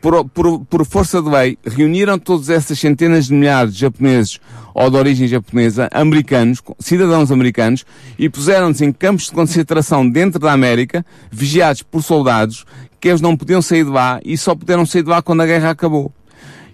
[0.00, 4.38] Por, por, por força de lei, reuniram todas essas centenas de milhares de japoneses
[4.74, 7.86] ou de origem japonesa, americanos, cidadãos americanos,
[8.18, 12.66] e puseram-nos em campos de concentração dentro da América, vigiados por soldados,
[13.00, 15.46] que eles não podiam sair de lá e só puderam sair de lá quando a
[15.46, 16.12] guerra acabou.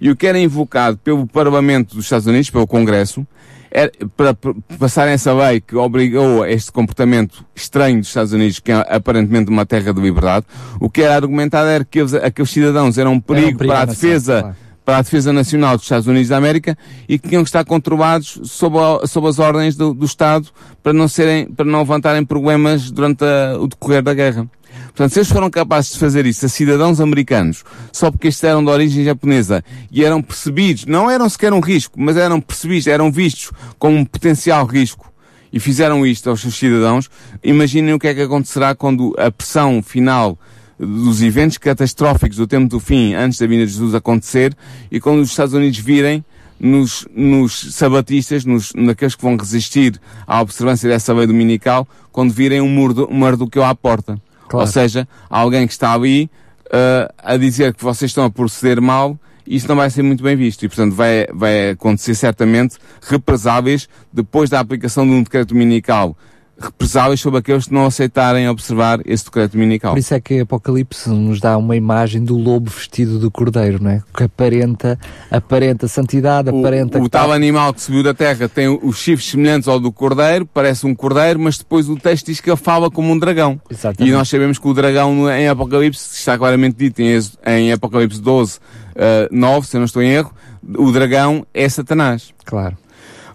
[0.00, 3.24] E o que era invocado pelo Parlamento dos Estados Unidos, pelo Congresso,
[3.72, 8.60] era, para, para passarem essa lei que obrigou a este comportamento estranho dos Estados Unidos,
[8.60, 10.46] que é aparentemente uma terra de liberdade,
[10.78, 13.84] o que era argumentado era que aqueles cidadãos eram um perigo, um perigo para a
[13.86, 14.56] defesa, claro.
[14.84, 16.76] para a defesa nacional dos Estados Unidos da América
[17.08, 20.48] e que tinham que estar controlados sob, a, sob as ordens do, do Estado
[20.82, 24.46] para não serem, para não levantarem problemas durante a, o decorrer da guerra.
[24.94, 28.62] Portanto, se eles foram capazes de fazer isso a cidadãos americanos, só porque estes eram
[28.62, 33.10] de origem japonesa e eram percebidos, não eram sequer um risco, mas eram percebidos, eram
[33.10, 35.10] vistos como um potencial risco,
[35.50, 37.10] e fizeram isto aos seus cidadãos,
[37.42, 40.38] imaginem o que é que acontecerá quando a pressão final
[40.78, 44.54] dos eventos catastróficos do tempo do fim, antes da vinda de Jesus acontecer,
[44.90, 46.22] e quando os Estados Unidos virem
[46.60, 52.60] nos, nos sabatistas, nos, naqueles que vão resistir à observância dessa lei dominical, quando virem
[52.60, 54.20] um, Mardoqueu à porta.
[54.52, 54.66] Claro.
[54.66, 56.30] Ou seja, alguém que está ali
[56.66, 60.36] uh, a dizer que vocês estão a proceder mal, isso não vai ser muito bem
[60.36, 60.62] visto.
[60.62, 66.16] E, portanto, vai, vai acontecer certamente represáveis depois da aplicação de um decreto dominical
[66.66, 69.92] represáveis sobre aqueles que não aceitarem observar esse decreto dominical.
[69.92, 73.90] Por isso é que Apocalipse nos dá uma imagem do lobo vestido do cordeiro, não
[73.90, 74.02] é?
[74.16, 74.98] Que aparenta,
[75.30, 76.98] aparenta santidade, aparenta...
[76.98, 80.46] O, o tal animal que subiu da terra tem os chifres semelhantes ao do cordeiro,
[80.46, 83.60] parece um cordeiro, mas depois o texto diz que ele fala como um dragão.
[83.70, 84.10] Exatamente.
[84.10, 88.58] E nós sabemos que o dragão em Apocalipse, está claramente dito em, em Apocalipse 12,
[88.58, 90.32] uh, 9, se eu não estou em erro,
[90.76, 92.32] o dragão é Satanás.
[92.44, 92.76] Claro.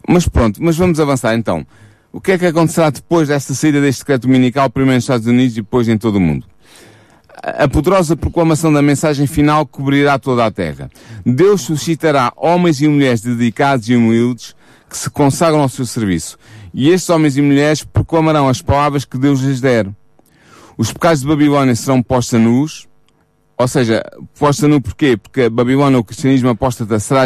[0.08, 1.66] Mas pronto, mas vamos avançar então.
[2.12, 5.54] O que é que acontecerá depois desta saída deste decreto dominical, primeiro nos Estados Unidos
[5.54, 6.46] e depois em todo o mundo?
[7.44, 10.90] A poderosa proclamação da mensagem final cobrirá toda a terra.
[11.26, 14.56] Deus suscitará homens e mulheres dedicados e humildes
[14.90, 16.38] que se consagram ao seu serviço.
[16.74, 19.88] E estes homens e mulheres proclamarão as palavras que Deus lhes der.
[20.78, 22.88] Os pecados de Babilónia serão postos a nus,
[23.58, 24.04] ou seja,
[24.38, 25.18] posta nu porquê?
[25.18, 27.24] Porque a Babilónia, o cristianismo apóstata, será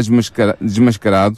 [0.62, 1.38] desmascarado.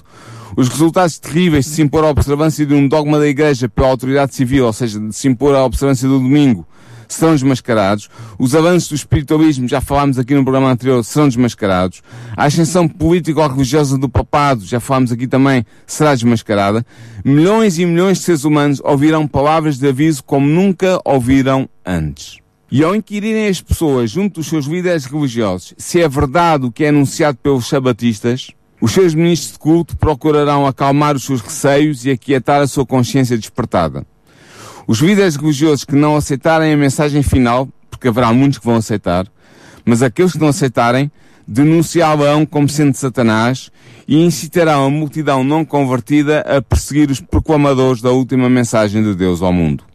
[0.55, 4.35] Os resultados terríveis de se impor a observância de um dogma da Igreja pela autoridade
[4.35, 6.67] civil, ou seja, de se impor a observância do domingo,
[7.07, 8.09] serão desmascarados.
[8.37, 12.01] Os avanços do espiritualismo, já falámos aqui no programa anterior, serão desmascarados.
[12.35, 16.85] A ascensão político-religiosa do papado, já falámos aqui também, será desmascarada.
[17.23, 22.37] Milhões e milhões de seres humanos ouvirão palavras de aviso como nunca ouviram antes.
[22.71, 26.83] E ao inquirirem as pessoas junto dos seus líderes religiosos se é verdade o que
[26.83, 28.49] é anunciado pelos sabatistas,
[28.83, 33.37] os seus ministros de culto procurarão acalmar os seus receios e aquietar a sua consciência
[33.37, 34.05] despertada.
[34.85, 39.25] Os líderes religiosos que não aceitarem a mensagem final, porque haverá muitos que vão aceitar,
[39.85, 41.09] mas aqueles que não aceitarem,
[41.47, 43.71] denunciá-lo como sendo Satanás
[44.05, 49.41] e incitarão a multidão não convertida a perseguir os proclamadores da última mensagem de Deus
[49.41, 49.85] ao mundo.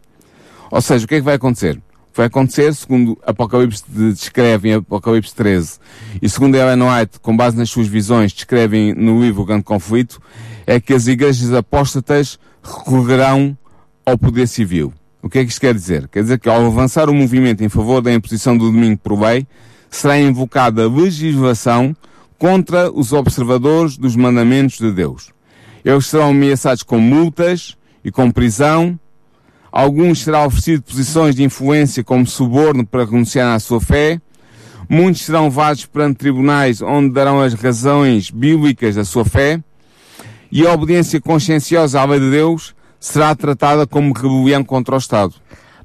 [0.71, 1.79] Ou seja, o que é que vai acontecer?
[2.19, 5.79] Vai acontecer, segundo Apocalipse descreve em Apocalipse 13,
[6.21, 10.21] e segundo Ellen White, com base nas suas visões, descrevem no livro Grande Conflito,
[10.67, 13.57] é que as igrejas apóstatas recorrerão
[14.05, 14.91] ao poder civil.
[15.21, 16.09] O que é que isto quer dizer?
[16.09, 19.47] Quer dizer que ao avançar o movimento em favor da imposição do domingo por lei,
[19.89, 21.95] será invocada legislação
[22.37, 25.31] contra os observadores dos mandamentos de Deus.
[25.85, 28.99] Eles serão ameaçados com multas e com prisão
[29.71, 34.19] Alguns será oferecido posições de influência como suborno para renunciar à sua fé.
[34.87, 39.61] Muitos serão levados perante tribunais onde darão as razões bíblicas da sua fé.
[40.51, 45.35] E a obediência conscienciosa à lei de Deus será tratada como rebelião contra o Estado.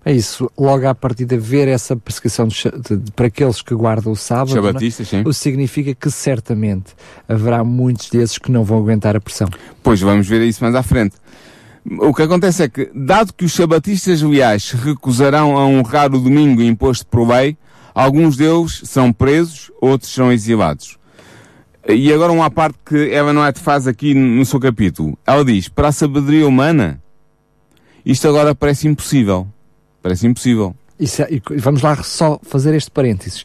[0.06, 4.12] É isso, logo a partir de ver essa perseguição de, de, para aqueles que guardam
[4.12, 5.22] o sábado, é?
[5.26, 6.92] o significa que certamente
[7.26, 9.48] haverá muitos desses que não vão aguentar a pressão.
[9.82, 11.16] Pois vamos ver isso mais à frente.
[11.86, 16.62] O que acontece é que, dado que os sabatistas leais recusarão a honrar o domingo
[16.62, 17.58] imposto por lei,
[17.94, 20.96] alguns deles são presos, outros são exilados.
[21.86, 25.18] E agora uma parte que Eva Noete faz aqui no seu capítulo.
[25.26, 27.02] Ela diz, para a sabedoria humana,
[28.04, 29.46] isto agora parece impossível.
[30.02, 30.74] Parece impossível.
[30.98, 33.44] Isso é, vamos lá só fazer este parênteses.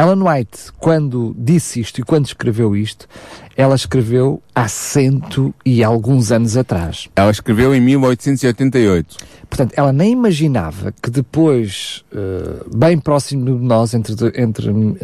[0.00, 3.06] Ellen White, quando disse isto e quando escreveu isto,
[3.54, 7.06] ela escreveu há cento e alguns anos atrás.
[7.14, 9.16] Ela escreveu em 1888.
[9.48, 14.96] Portanto, ela nem imaginava que depois, uh, bem próximo de nós, entre, entre uh,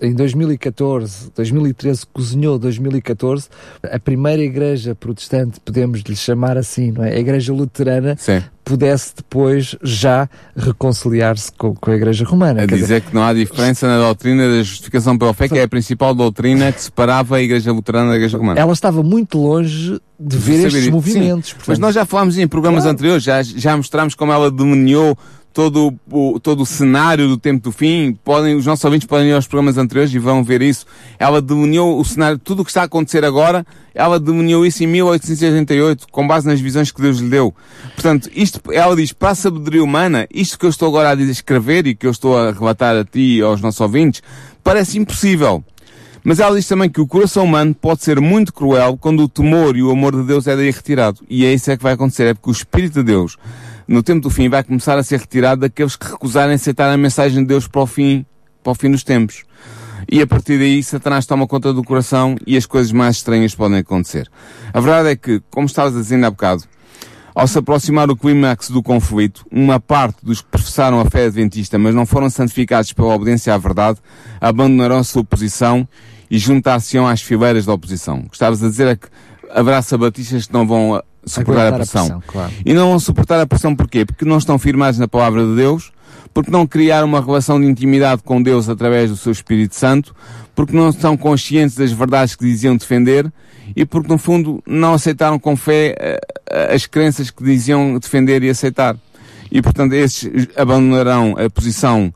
[0.00, 3.48] em 2014, 2013, cozinhou 2014,
[3.82, 7.14] a primeira igreja protestante, podemos lhe chamar assim, não é?
[7.14, 8.42] A igreja luterana, Sim.
[8.64, 12.62] pudesse depois já reconciliar-se com, com, a igreja romana.
[12.62, 15.62] A dizer, dizer, que não há diferença na doutrina da justificação pela fé, que é
[15.62, 18.60] a principal doutrina que separava a igreja luterana da igreja romana.
[18.60, 21.52] Ela estava muito longe de ver estes movimentos.
[21.52, 21.68] Portanto...
[21.68, 22.94] Mas nós já falámos em programas claro.
[22.94, 25.16] anteriores, já, já mostramos como ela dominiou
[25.52, 28.16] todo o, todo o cenário do tempo do fim.
[28.24, 30.86] Podem, os nossos ouvintes podem ir aos programas anteriores e vão ver isso.
[31.18, 34.86] Ela delineou o cenário, tudo o que está a acontecer agora, ela delineou isso em
[34.86, 37.54] 1888, com base nas visões que Deus lhe deu.
[37.94, 41.86] Portanto, isto, ela diz, para a sabedoria humana, isto que eu estou agora a escrever
[41.86, 44.22] e que eu estou a relatar a ti e aos nossos ouvintes,
[44.64, 45.62] parece impossível.
[46.24, 49.76] Mas ela diz também que o coração humano pode ser muito cruel quando o temor
[49.76, 51.20] e o amor de Deus é daí retirado.
[51.28, 53.36] E é isso é que vai acontecer, é porque o Espírito de Deus,
[53.86, 57.42] no tempo do fim, vai começar a ser retirado daqueles que recusarem aceitar a mensagem
[57.42, 58.24] de Deus para o fim,
[58.62, 59.44] para o fim dos tempos.
[60.10, 63.78] E a partir daí, Satanás toma conta do coração e as coisas mais estranhas podem
[63.78, 64.28] acontecer.
[64.72, 66.64] A verdade é que, como estavas dizendo há bocado,
[67.34, 71.78] ao se aproximar o clímax do conflito, uma parte dos que professaram a fé adventista,
[71.78, 74.00] mas não foram santificados pela obediência à verdade,
[74.40, 75.88] abandonarão a sua posição
[76.30, 78.22] e juntar-se-ão às fileiras da oposição.
[78.28, 79.08] Gostavas a dizer é que
[79.50, 82.02] haverá sabatistas que não vão suportar a pressão.
[82.02, 82.52] A pressão claro.
[82.64, 84.04] E não vão suportar a pressão porquê?
[84.04, 85.92] Porque não estão firmados na palavra de Deus,
[86.32, 90.14] porque não criaram uma relação de intimidade com Deus através do seu Espírito Santo,
[90.54, 93.30] porque não estão conscientes das verdades que diziam defender
[93.74, 98.42] e porque no fundo não aceitaram com fé eh, eh, as crenças que diziam defender
[98.42, 98.96] e aceitar.
[99.50, 102.12] E portanto esses abandonarão a posição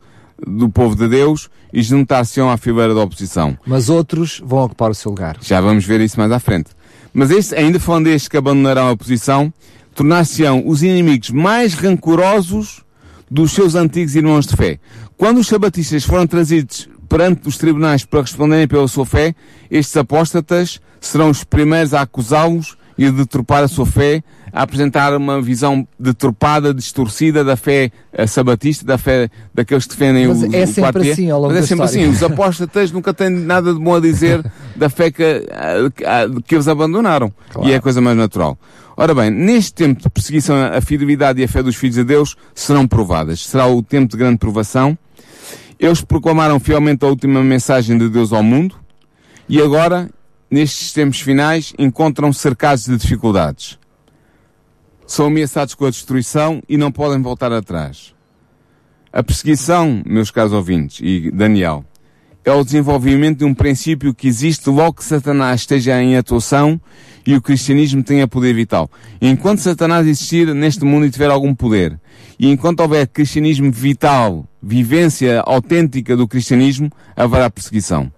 [0.47, 3.57] do povo de Deus e juntar-se-ão à fileira da oposição.
[3.67, 5.37] Mas outros vão ocupar o seu lugar.
[5.41, 6.71] Já vamos ver isso mais à frente.
[7.19, 9.51] Mas este, ainda falando destes que abandonarão a posição,
[9.95, 12.85] tornar-se-ão os inimigos mais rancorosos
[13.31, 14.79] dos seus antigos irmãos de fé.
[15.17, 19.35] Quando os sabatistas foram trazidos perante os tribunais para responderem pela sua fé,
[19.71, 25.41] estes apóstatas serão os primeiros a acusá-los e deturpar a sua fé, a apresentar uma
[25.41, 27.91] visão deturpada, distorcida da fé
[28.27, 31.53] sabatista, da fé daqueles que defendem Mas o, é o sempre quarto assim ao longo
[31.53, 32.09] Mas é sempre história.
[32.09, 32.17] assim.
[32.17, 34.43] Os apóstatas nunca têm nada de bom a dizer
[34.75, 35.47] da fé que,
[36.47, 37.33] que eles abandonaram.
[37.51, 37.69] Claro.
[37.69, 38.59] E é a coisa mais natural.
[38.97, 42.35] Ora bem, neste tempo de perseguição, a fidelidade e a fé dos filhos de Deus
[42.55, 43.41] serão provadas.
[43.47, 44.97] Será o tempo de grande provação.
[45.79, 48.75] Eles proclamaram fielmente a última mensagem de Deus ao mundo
[49.49, 50.11] e agora,
[50.51, 53.79] nestes tempos finais, encontram-se cercados de dificuldades.
[55.07, 58.15] São ameaçados com a destruição e não podem voltar atrás.
[59.13, 61.85] A perseguição, meus caros ouvintes, e Daniel,
[62.45, 66.81] é o desenvolvimento de um princípio que existe logo que Satanás esteja em atuação
[67.27, 68.89] e o cristianismo tenha poder vital.
[69.21, 72.01] Enquanto Satanás existir neste mundo e tiver algum poder,
[72.39, 78.13] e enquanto houver cristianismo vital, vivência autêntica do cristianismo, haverá perseguição.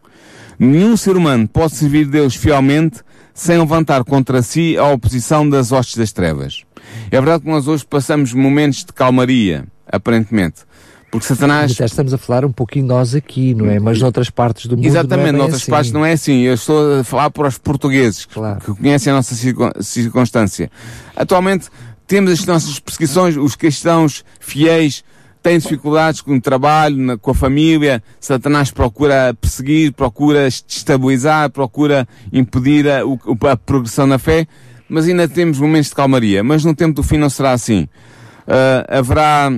[0.58, 3.00] Nenhum ser humano pode servir Deus fielmente
[3.32, 6.62] sem levantar contra si a oposição das hostes das trevas.
[7.10, 10.62] É verdade que nós hoje passamos momentos de calmaria, aparentemente.
[11.10, 11.72] Porque Satanás.
[11.72, 13.78] Até estamos a falar um pouquinho nós aqui, não é?
[13.78, 14.84] Mas noutras partes do mundo.
[14.84, 15.70] Exatamente, não é noutras assim.
[15.70, 16.40] partes não é assim.
[16.40, 18.60] Eu estou a falar para os portugueses Claro.
[18.60, 20.70] que conhecem a nossa circun- circunstância.
[21.16, 21.68] Atualmente
[22.06, 25.02] temos as nossas perseguições, os cristãos fiéis
[25.42, 28.02] têm dificuldades com o trabalho, com a família.
[28.20, 33.00] Satanás procura perseguir, procura destabilizar, procura impedir a,
[33.50, 34.46] a progressão na fé.
[34.88, 36.42] Mas ainda temos momentos de calmaria.
[36.42, 37.86] Mas no tempo do fim não será assim.
[38.48, 39.52] Ah, haverá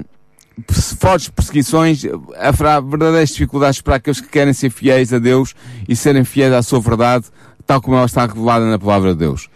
[0.98, 2.02] fortes perseguições,
[2.36, 5.54] haverá verdadeiras dificuldades para aqueles que querem ser fiéis a Deus
[5.88, 7.26] e serem fiéis à sua verdade,
[7.64, 9.48] tal como ela está revelada na palavra de Deus.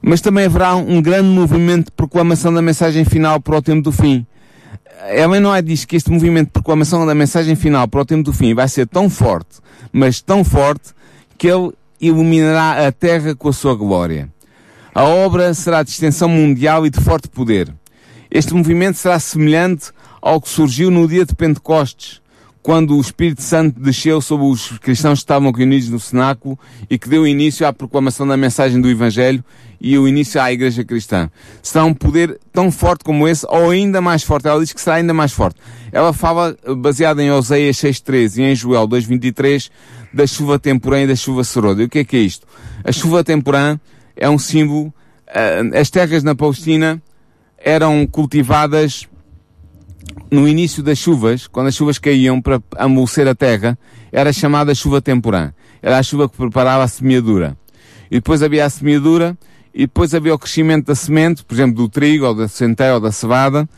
[0.00, 3.92] Mas também haverá um grande movimento de proclamação da mensagem final para o tempo do
[3.92, 4.24] fim.
[5.40, 8.32] Não é diz que este movimento de proclamação da mensagem final para o tempo do
[8.32, 9.60] fim vai ser tão forte,
[9.92, 10.92] mas tão forte,
[11.36, 14.28] que ele iluminará a terra com a sua glória.
[14.92, 17.72] A obra será de extensão mundial e de forte poder.
[18.28, 22.20] Este movimento será semelhante ao que surgiu no dia de Pentecostes,
[22.68, 26.58] quando o Espírito Santo desceu sobre os cristãos que estavam reunidos no cenáculo
[26.90, 29.42] e que deu início à proclamação da mensagem do Evangelho
[29.80, 31.30] e o início à Igreja Cristã.
[31.62, 34.48] Será um poder tão forte como esse, ou ainda mais forte.
[34.48, 35.58] Ela diz que será ainda mais forte.
[35.90, 39.70] Ela fala, baseada em Oseias 6.13 e em Joel 2.23,
[40.12, 41.86] da chuva temporã e da chuva serôdia.
[41.86, 42.46] O que é que é isto?
[42.84, 43.80] A chuva temporã
[44.14, 44.92] é um símbolo,
[45.26, 47.02] eh, as terras na Palestina
[47.56, 49.08] eram cultivadas
[50.30, 53.78] no início das chuvas, quando as chuvas caíam para amolecer a terra,
[54.12, 55.52] era chamada chuva temporã.
[55.82, 57.56] Era a chuva que preparava a semeadura.
[58.10, 59.36] E depois havia a semeadura,
[59.72, 63.00] e depois havia o crescimento da semente, por exemplo, do trigo, ou da centeia, ou
[63.00, 63.68] da cevada,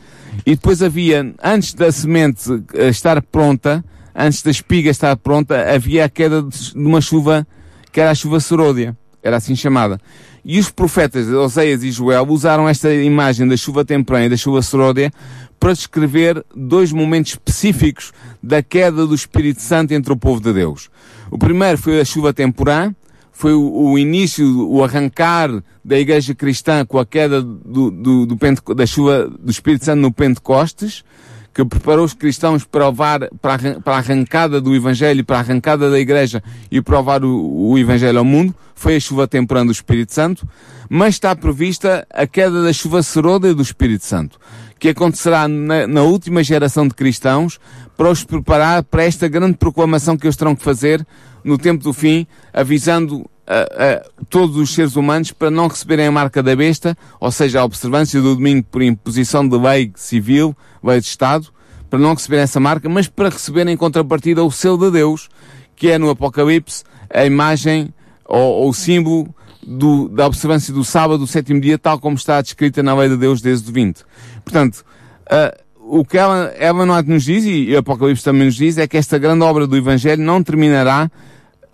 [0.46, 6.04] e depois havia, antes da semente eh, estar pronta, antes da espiga estar pronta, havia
[6.04, 7.46] a queda de uma chuva,
[7.92, 8.96] que era a chuva seródia.
[9.22, 10.00] Era assim chamada.
[10.42, 14.62] E os profetas Oseias e Joel usaram esta imagem da chuva temporã e da chuva
[14.62, 15.12] seródia
[15.60, 20.88] para descrever dois momentos específicos da queda do Espírito Santo entre o povo de Deus.
[21.30, 22.92] O primeiro foi a chuva temporã,
[23.30, 25.50] foi o, o início, o arrancar
[25.84, 30.10] da igreja cristã com a queda do, do, do da chuva do Espírito Santo no
[30.10, 31.04] Pentecostes,
[31.52, 35.98] que preparou os cristãos para, levar, para, a arrancada do Evangelho, para a arrancada da
[35.98, 40.14] Igreja e para levar o, o Evangelho ao mundo, foi a chuva temporã do Espírito
[40.14, 40.48] Santo,
[40.88, 44.38] mas está prevista a queda da chuva seroda do Espírito Santo,
[44.80, 47.60] que acontecerá na, na última geração de cristãos
[47.96, 51.06] para os preparar para esta grande proclamação que eles terão que fazer
[51.44, 56.10] no tempo do fim, avisando a, a, todos os seres humanos para não receberem a
[56.12, 60.98] marca da besta, ou seja, a observância do domingo por imposição de lei civil, lei
[60.98, 61.48] de Estado,
[61.90, 65.28] para não receberem essa marca, mas para receberem em contrapartida o selo de Deus,
[65.76, 67.92] que é no Apocalipse a imagem
[68.24, 72.82] ou, o símbolo do, da observância do sábado, do sétimo dia, tal como está descrita
[72.82, 74.04] na lei de Deus desde o 20.
[74.40, 74.84] Portanto,
[75.26, 78.86] uh, o que ela, ela não nos diz, e o Apocalipse também nos diz, é
[78.86, 81.10] que esta grande obra do Evangelho não terminará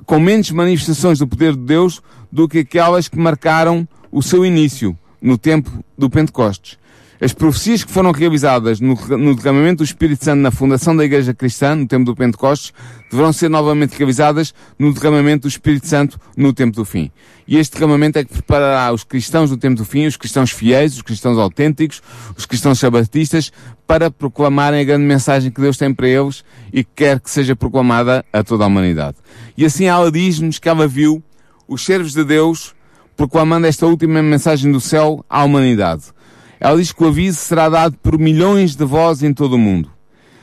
[0.05, 2.01] com menos manifestações do poder de Deus
[2.31, 6.79] do que aquelas que marcaram o seu início no tempo do Pentecostes.
[7.21, 11.33] As profecias que foram realizadas no, no, derramamento do Espírito Santo na fundação da Igreja
[11.33, 12.75] Cristã, no tempo do Pentecostes,
[13.11, 17.11] deverão ser novamente realizadas no derramamento do Espírito Santo no tempo do fim.
[17.49, 20.97] E este derramamento é que preparará os cristãos no tempo do fim, os cristãos fiéis,
[20.97, 22.03] os cristãos autênticos,
[22.37, 23.51] os cristãos sabatistas,
[23.87, 27.57] para proclamarem a grande mensagem que Deus tem para eles e que quer que seja
[27.57, 29.17] proclamada a toda a humanidade.
[29.57, 31.23] E assim ela diz-nos que ela viu
[31.67, 32.75] os servos de Deus
[33.17, 36.16] proclamando esta última mensagem do céu à humanidade.
[36.59, 39.90] Ela diz que o aviso será dado por milhões de vozes em todo o mundo.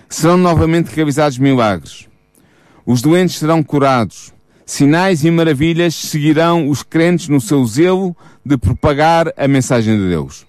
[0.09, 2.07] Serão novamente realizados milagres.
[2.85, 4.33] Os doentes serão curados.
[4.65, 10.45] Sinais e maravilhas seguirão os crentes no seu zelo de propagar a mensagem de Deus.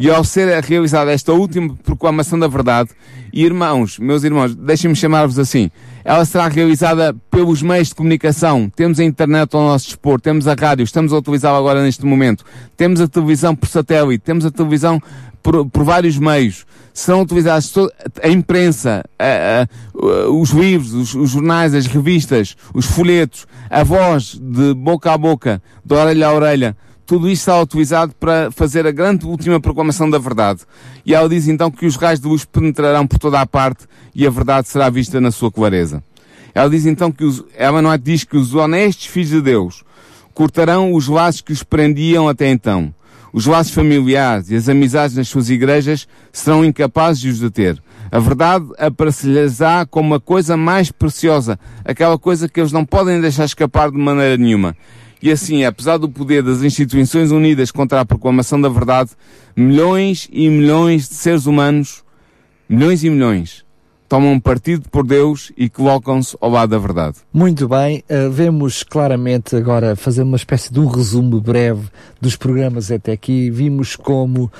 [0.00, 2.88] E ao ser realizada esta última proclamação da verdade,
[3.30, 5.70] irmãos, meus irmãos, deixem-me chamar-vos assim,
[6.02, 8.72] ela será realizada pelos meios de comunicação.
[8.74, 12.46] Temos a internet ao nosso dispor, temos a rádio, estamos a utilizá-la agora neste momento,
[12.78, 15.02] temos a televisão por satélite, temos a televisão
[15.42, 16.64] por, por vários meios.
[16.94, 17.70] Serão utilizados
[18.22, 24.40] a imprensa, a, a, os livros, os, os, jornais, as revistas, os folhetos, a voz
[24.40, 26.76] de boca a boca, de orelha a orelha.
[27.10, 30.60] Tudo isto está utilizado para fazer a grande última proclamação da verdade.
[31.04, 33.84] E ela diz então que os raios de luz penetrarão por toda a parte
[34.14, 36.04] e a verdade será vista na sua clareza.
[36.54, 39.82] Ela diz então que os, ela não é, diz que os honestos filhos de Deus
[40.32, 42.94] cortarão os laços que os prendiam até então.
[43.32, 47.82] Os laços familiares e as amizades nas suas igrejas serão incapazes de os deter.
[48.12, 53.46] A verdade aparecer-lhes-á como a coisa mais preciosa, aquela coisa que eles não podem deixar
[53.46, 54.76] escapar de maneira nenhuma.
[55.22, 59.10] E assim, apesar do poder das instituições unidas contra a proclamação da verdade,
[59.54, 62.02] milhões e milhões de seres humanos,
[62.68, 63.64] milhões e milhões,
[64.10, 67.18] tomam partido por Deus e colocam-se ao lado da verdade.
[67.32, 71.86] Muito bem, uh, vemos claramente agora fazer uma espécie de um resumo breve
[72.20, 73.48] dos programas até aqui.
[73.50, 74.50] Vimos como uh,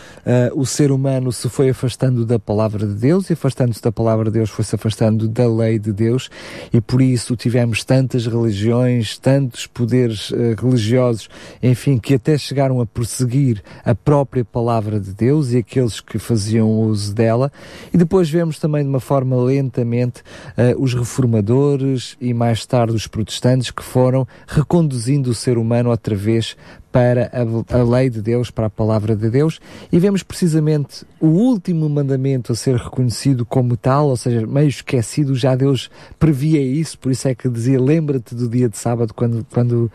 [0.54, 4.38] o ser humano se foi afastando da palavra de Deus e afastando-se da palavra de
[4.38, 6.30] Deus foi-se afastando da lei de Deus
[6.72, 11.28] e por isso tivemos tantas religiões, tantos poderes uh, religiosos,
[11.60, 16.70] enfim, que até chegaram a perseguir a própria palavra de Deus e aqueles que faziam
[16.82, 17.50] uso dela.
[17.92, 20.20] E depois vemos também de uma forma lentamente
[20.56, 26.14] uh, os reformadores e mais tarde os protestantes que foram reconduzindo o ser humano outra
[26.14, 26.56] vez
[26.92, 29.60] para a, a, lei de Deus, para a palavra de Deus,
[29.92, 35.34] e vemos precisamente o último mandamento a ser reconhecido como tal, ou seja, meio esquecido,
[35.34, 39.46] já Deus previa isso, por isso é que dizia, lembra-te do dia de sábado, quando,
[39.52, 39.90] quando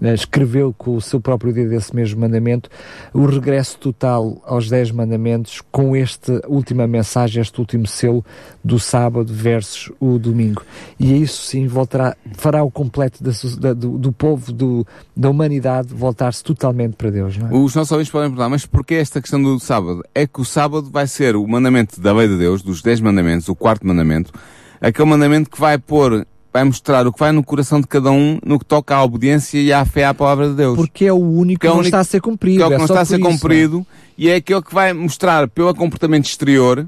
[0.00, 2.68] uh, escreveu com o seu próprio dia desse mesmo mandamento,
[3.14, 8.24] o regresso total aos dez mandamentos, com esta última mensagem, este último selo
[8.62, 10.62] do sábado versus o domingo.
[10.98, 14.86] E isso sim voltará, fará o completo da, da, do, do povo, do,
[15.16, 17.52] da humanidade, voltar-se totalmente para Deus, não é?
[17.52, 20.02] Os nossos ouvintes podem perguntar, mas porquê esta questão do sábado?
[20.14, 23.48] É que o sábado vai ser o mandamento da lei de Deus, dos dez mandamentos,
[23.48, 24.32] o quarto mandamento,
[24.80, 28.38] aquele mandamento que vai pôr vai mostrar o que vai no coração de cada um
[28.44, 30.76] no que toca à obediência e à fé à palavra de Deus.
[30.76, 32.56] Porque é o único que, é o único, que não está a ser cumprido.
[32.56, 34.12] Que é o que é não está a ser isso, cumprido é?
[34.18, 36.86] e é aquele que vai mostrar pelo comportamento exterior,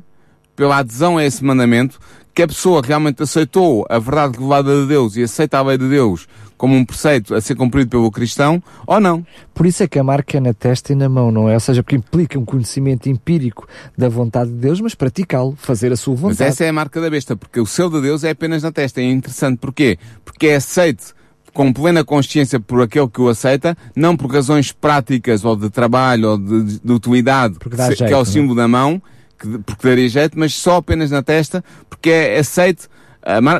[0.56, 2.00] pela adesão a esse mandamento,
[2.34, 5.88] que a pessoa realmente aceitou a verdade revelada de Deus e aceita a lei de
[5.88, 6.26] Deus
[6.62, 9.26] como um preceito a ser cumprido pelo cristão ou não.
[9.52, 11.54] Por isso é que a marca é na testa e na mão, não é?
[11.54, 13.66] Ou seja, porque implica um conhecimento empírico
[13.98, 16.38] da vontade de Deus, mas praticá-lo, fazer a sua vontade.
[16.38, 18.70] Mas essa é a marca da besta, porque o selo de Deus é apenas na
[18.70, 19.00] testa.
[19.00, 19.58] É interessante.
[19.58, 19.98] Porquê?
[20.24, 21.16] Porque é aceito
[21.52, 26.28] com plena consciência por aquele que o aceita, não por razões práticas ou de trabalho
[26.28, 28.24] ou de, de utilidade, que, jeito, que, é o é?
[28.24, 29.02] símbolo da mão,
[29.36, 32.88] que, porque daria jeito, mas só apenas na testa, porque é aceito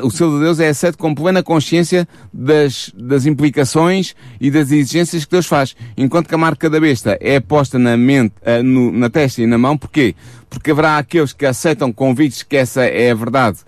[0.03, 5.23] o selo de Deus é aceito com plena consciência das, das implicações e das exigências
[5.23, 5.75] que Deus faz.
[5.95, 9.47] Enquanto que a marca da besta é posta na mente, uh, no, na testa e
[9.47, 10.15] na mão, porquê?
[10.49, 13.59] Porque haverá aqueles que aceitam convites que essa é a verdade,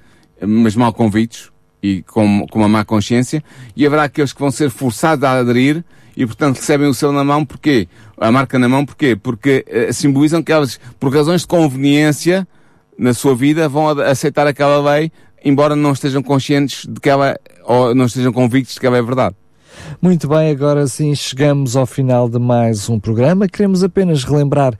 [0.41, 1.49] mas mal convites
[1.81, 3.43] e com, com uma má consciência,
[3.75, 5.83] e haverá aqueles que vão ser forçados a aderir
[6.17, 7.87] e portanto recebem o selo na mão, porquê?
[8.17, 9.15] A marca na mão, porquê?
[9.15, 12.47] Porque uh, simbolizam que elas, por razões de conveniência
[12.97, 15.11] na sua vida, vão aceitar aquela lei
[15.45, 19.01] embora não estejam conscientes de que ela, ou não estejam convictos de que ela é
[19.01, 19.35] verdade.
[20.01, 23.47] Muito bem, agora sim chegamos ao final de mais um programa.
[23.47, 24.73] Queremos apenas relembrar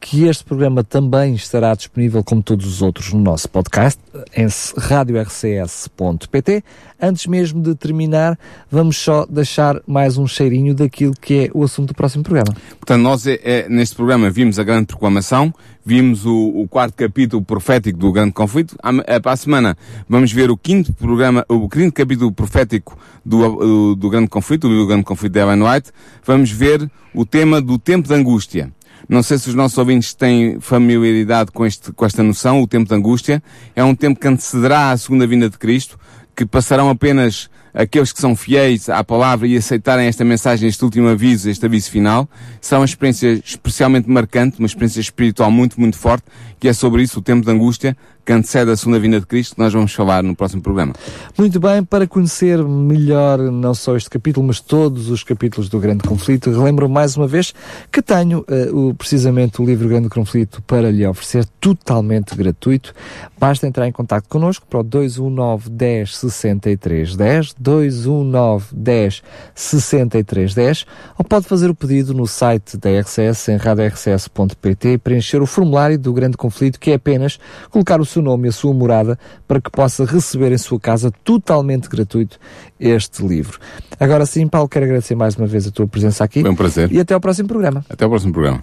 [0.00, 4.00] que este programa também estará disponível, como todos os outros, no nosso podcast,
[4.34, 4.46] em
[4.78, 6.64] radiorcs.pt.
[7.00, 8.38] Antes mesmo de terminar,
[8.70, 12.56] vamos só deixar mais um cheirinho daquilo que é o assunto do próximo programa.
[12.70, 15.52] Portanto, nós é, é, neste programa vimos a grande proclamação,
[15.84, 18.76] vimos o, o, quarto capítulo profético do grande conflito.
[18.82, 19.76] A, para a semana
[20.08, 24.86] vamos ver o quinto programa, o quinto capítulo profético do, do, do grande conflito, do
[24.86, 25.90] grande conflito de Ellen White.
[26.24, 28.72] Vamos ver o tema do tempo de angústia.
[29.10, 32.88] Não sei se os nossos ouvintes têm familiaridade com, este, com esta noção, o tempo
[32.88, 33.42] de angústia.
[33.74, 35.98] É um tempo que antecederá a segunda vinda de Cristo,
[36.36, 41.08] que passarão apenas aqueles que são fiéis à palavra e aceitarem esta mensagem, este último
[41.08, 42.30] aviso, este aviso final,
[42.60, 46.26] será uma experiência especialmente marcante, uma experiência espiritual muito, muito forte,
[46.60, 49.54] que é sobre isso, o tempo de angústia, que antecede a segunda vinda de Cristo,
[49.54, 50.92] que nós vamos falar no próximo programa.
[51.38, 56.06] Muito bem, para conhecer melhor não só este capítulo, mas todos os capítulos do Grande
[56.06, 57.54] Conflito, relembro mais uma vez
[57.90, 62.94] que tenho uh, o, precisamente o livro Grande Conflito para lhe oferecer totalmente gratuito.
[63.38, 69.22] Basta entrar em contato connosco para o 219 10 63 10, 219 10
[69.54, 70.86] 63 10,
[71.18, 76.12] ou pode fazer o pedido no site da RCS em radiorcs.pt preencher o formulário do
[76.12, 77.38] Grande Conflito, que é apenas
[77.70, 81.10] colocar o seu nome e a sua morada para que possa receber em sua casa
[81.24, 82.38] totalmente gratuito
[82.78, 83.58] este livro.
[83.98, 86.42] Agora sim, Paulo, quero agradecer mais uma vez a tua presença aqui.
[86.42, 86.92] Foi um prazer.
[86.92, 87.84] E até ao próximo programa.
[87.88, 88.62] Até ao próximo programa.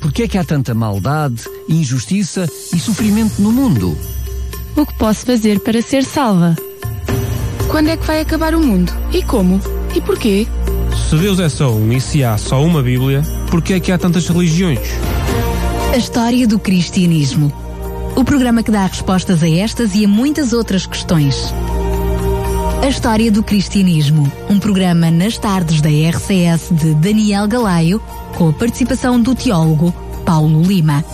[0.00, 3.96] Porquê é que há tanta maldade, injustiça e sofrimento no mundo?
[4.76, 6.54] O que posso fazer para ser salva?
[7.70, 8.92] Quando é que vai acabar o mundo?
[9.12, 9.60] E como?
[9.94, 10.46] E porquê?
[11.08, 13.98] Se Deus é só um e se há só uma Bíblia, porquê é que há
[13.98, 14.80] tantas religiões?
[15.92, 17.52] A história do cristianismo
[18.16, 21.52] o programa que dá respostas a estas e a muitas outras questões.
[22.82, 28.00] A História do Cristianismo, um programa nas tardes da RCS de Daniel Galaio,
[28.36, 29.92] com a participação do teólogo
[30.24, 31.04] Paulo Lima.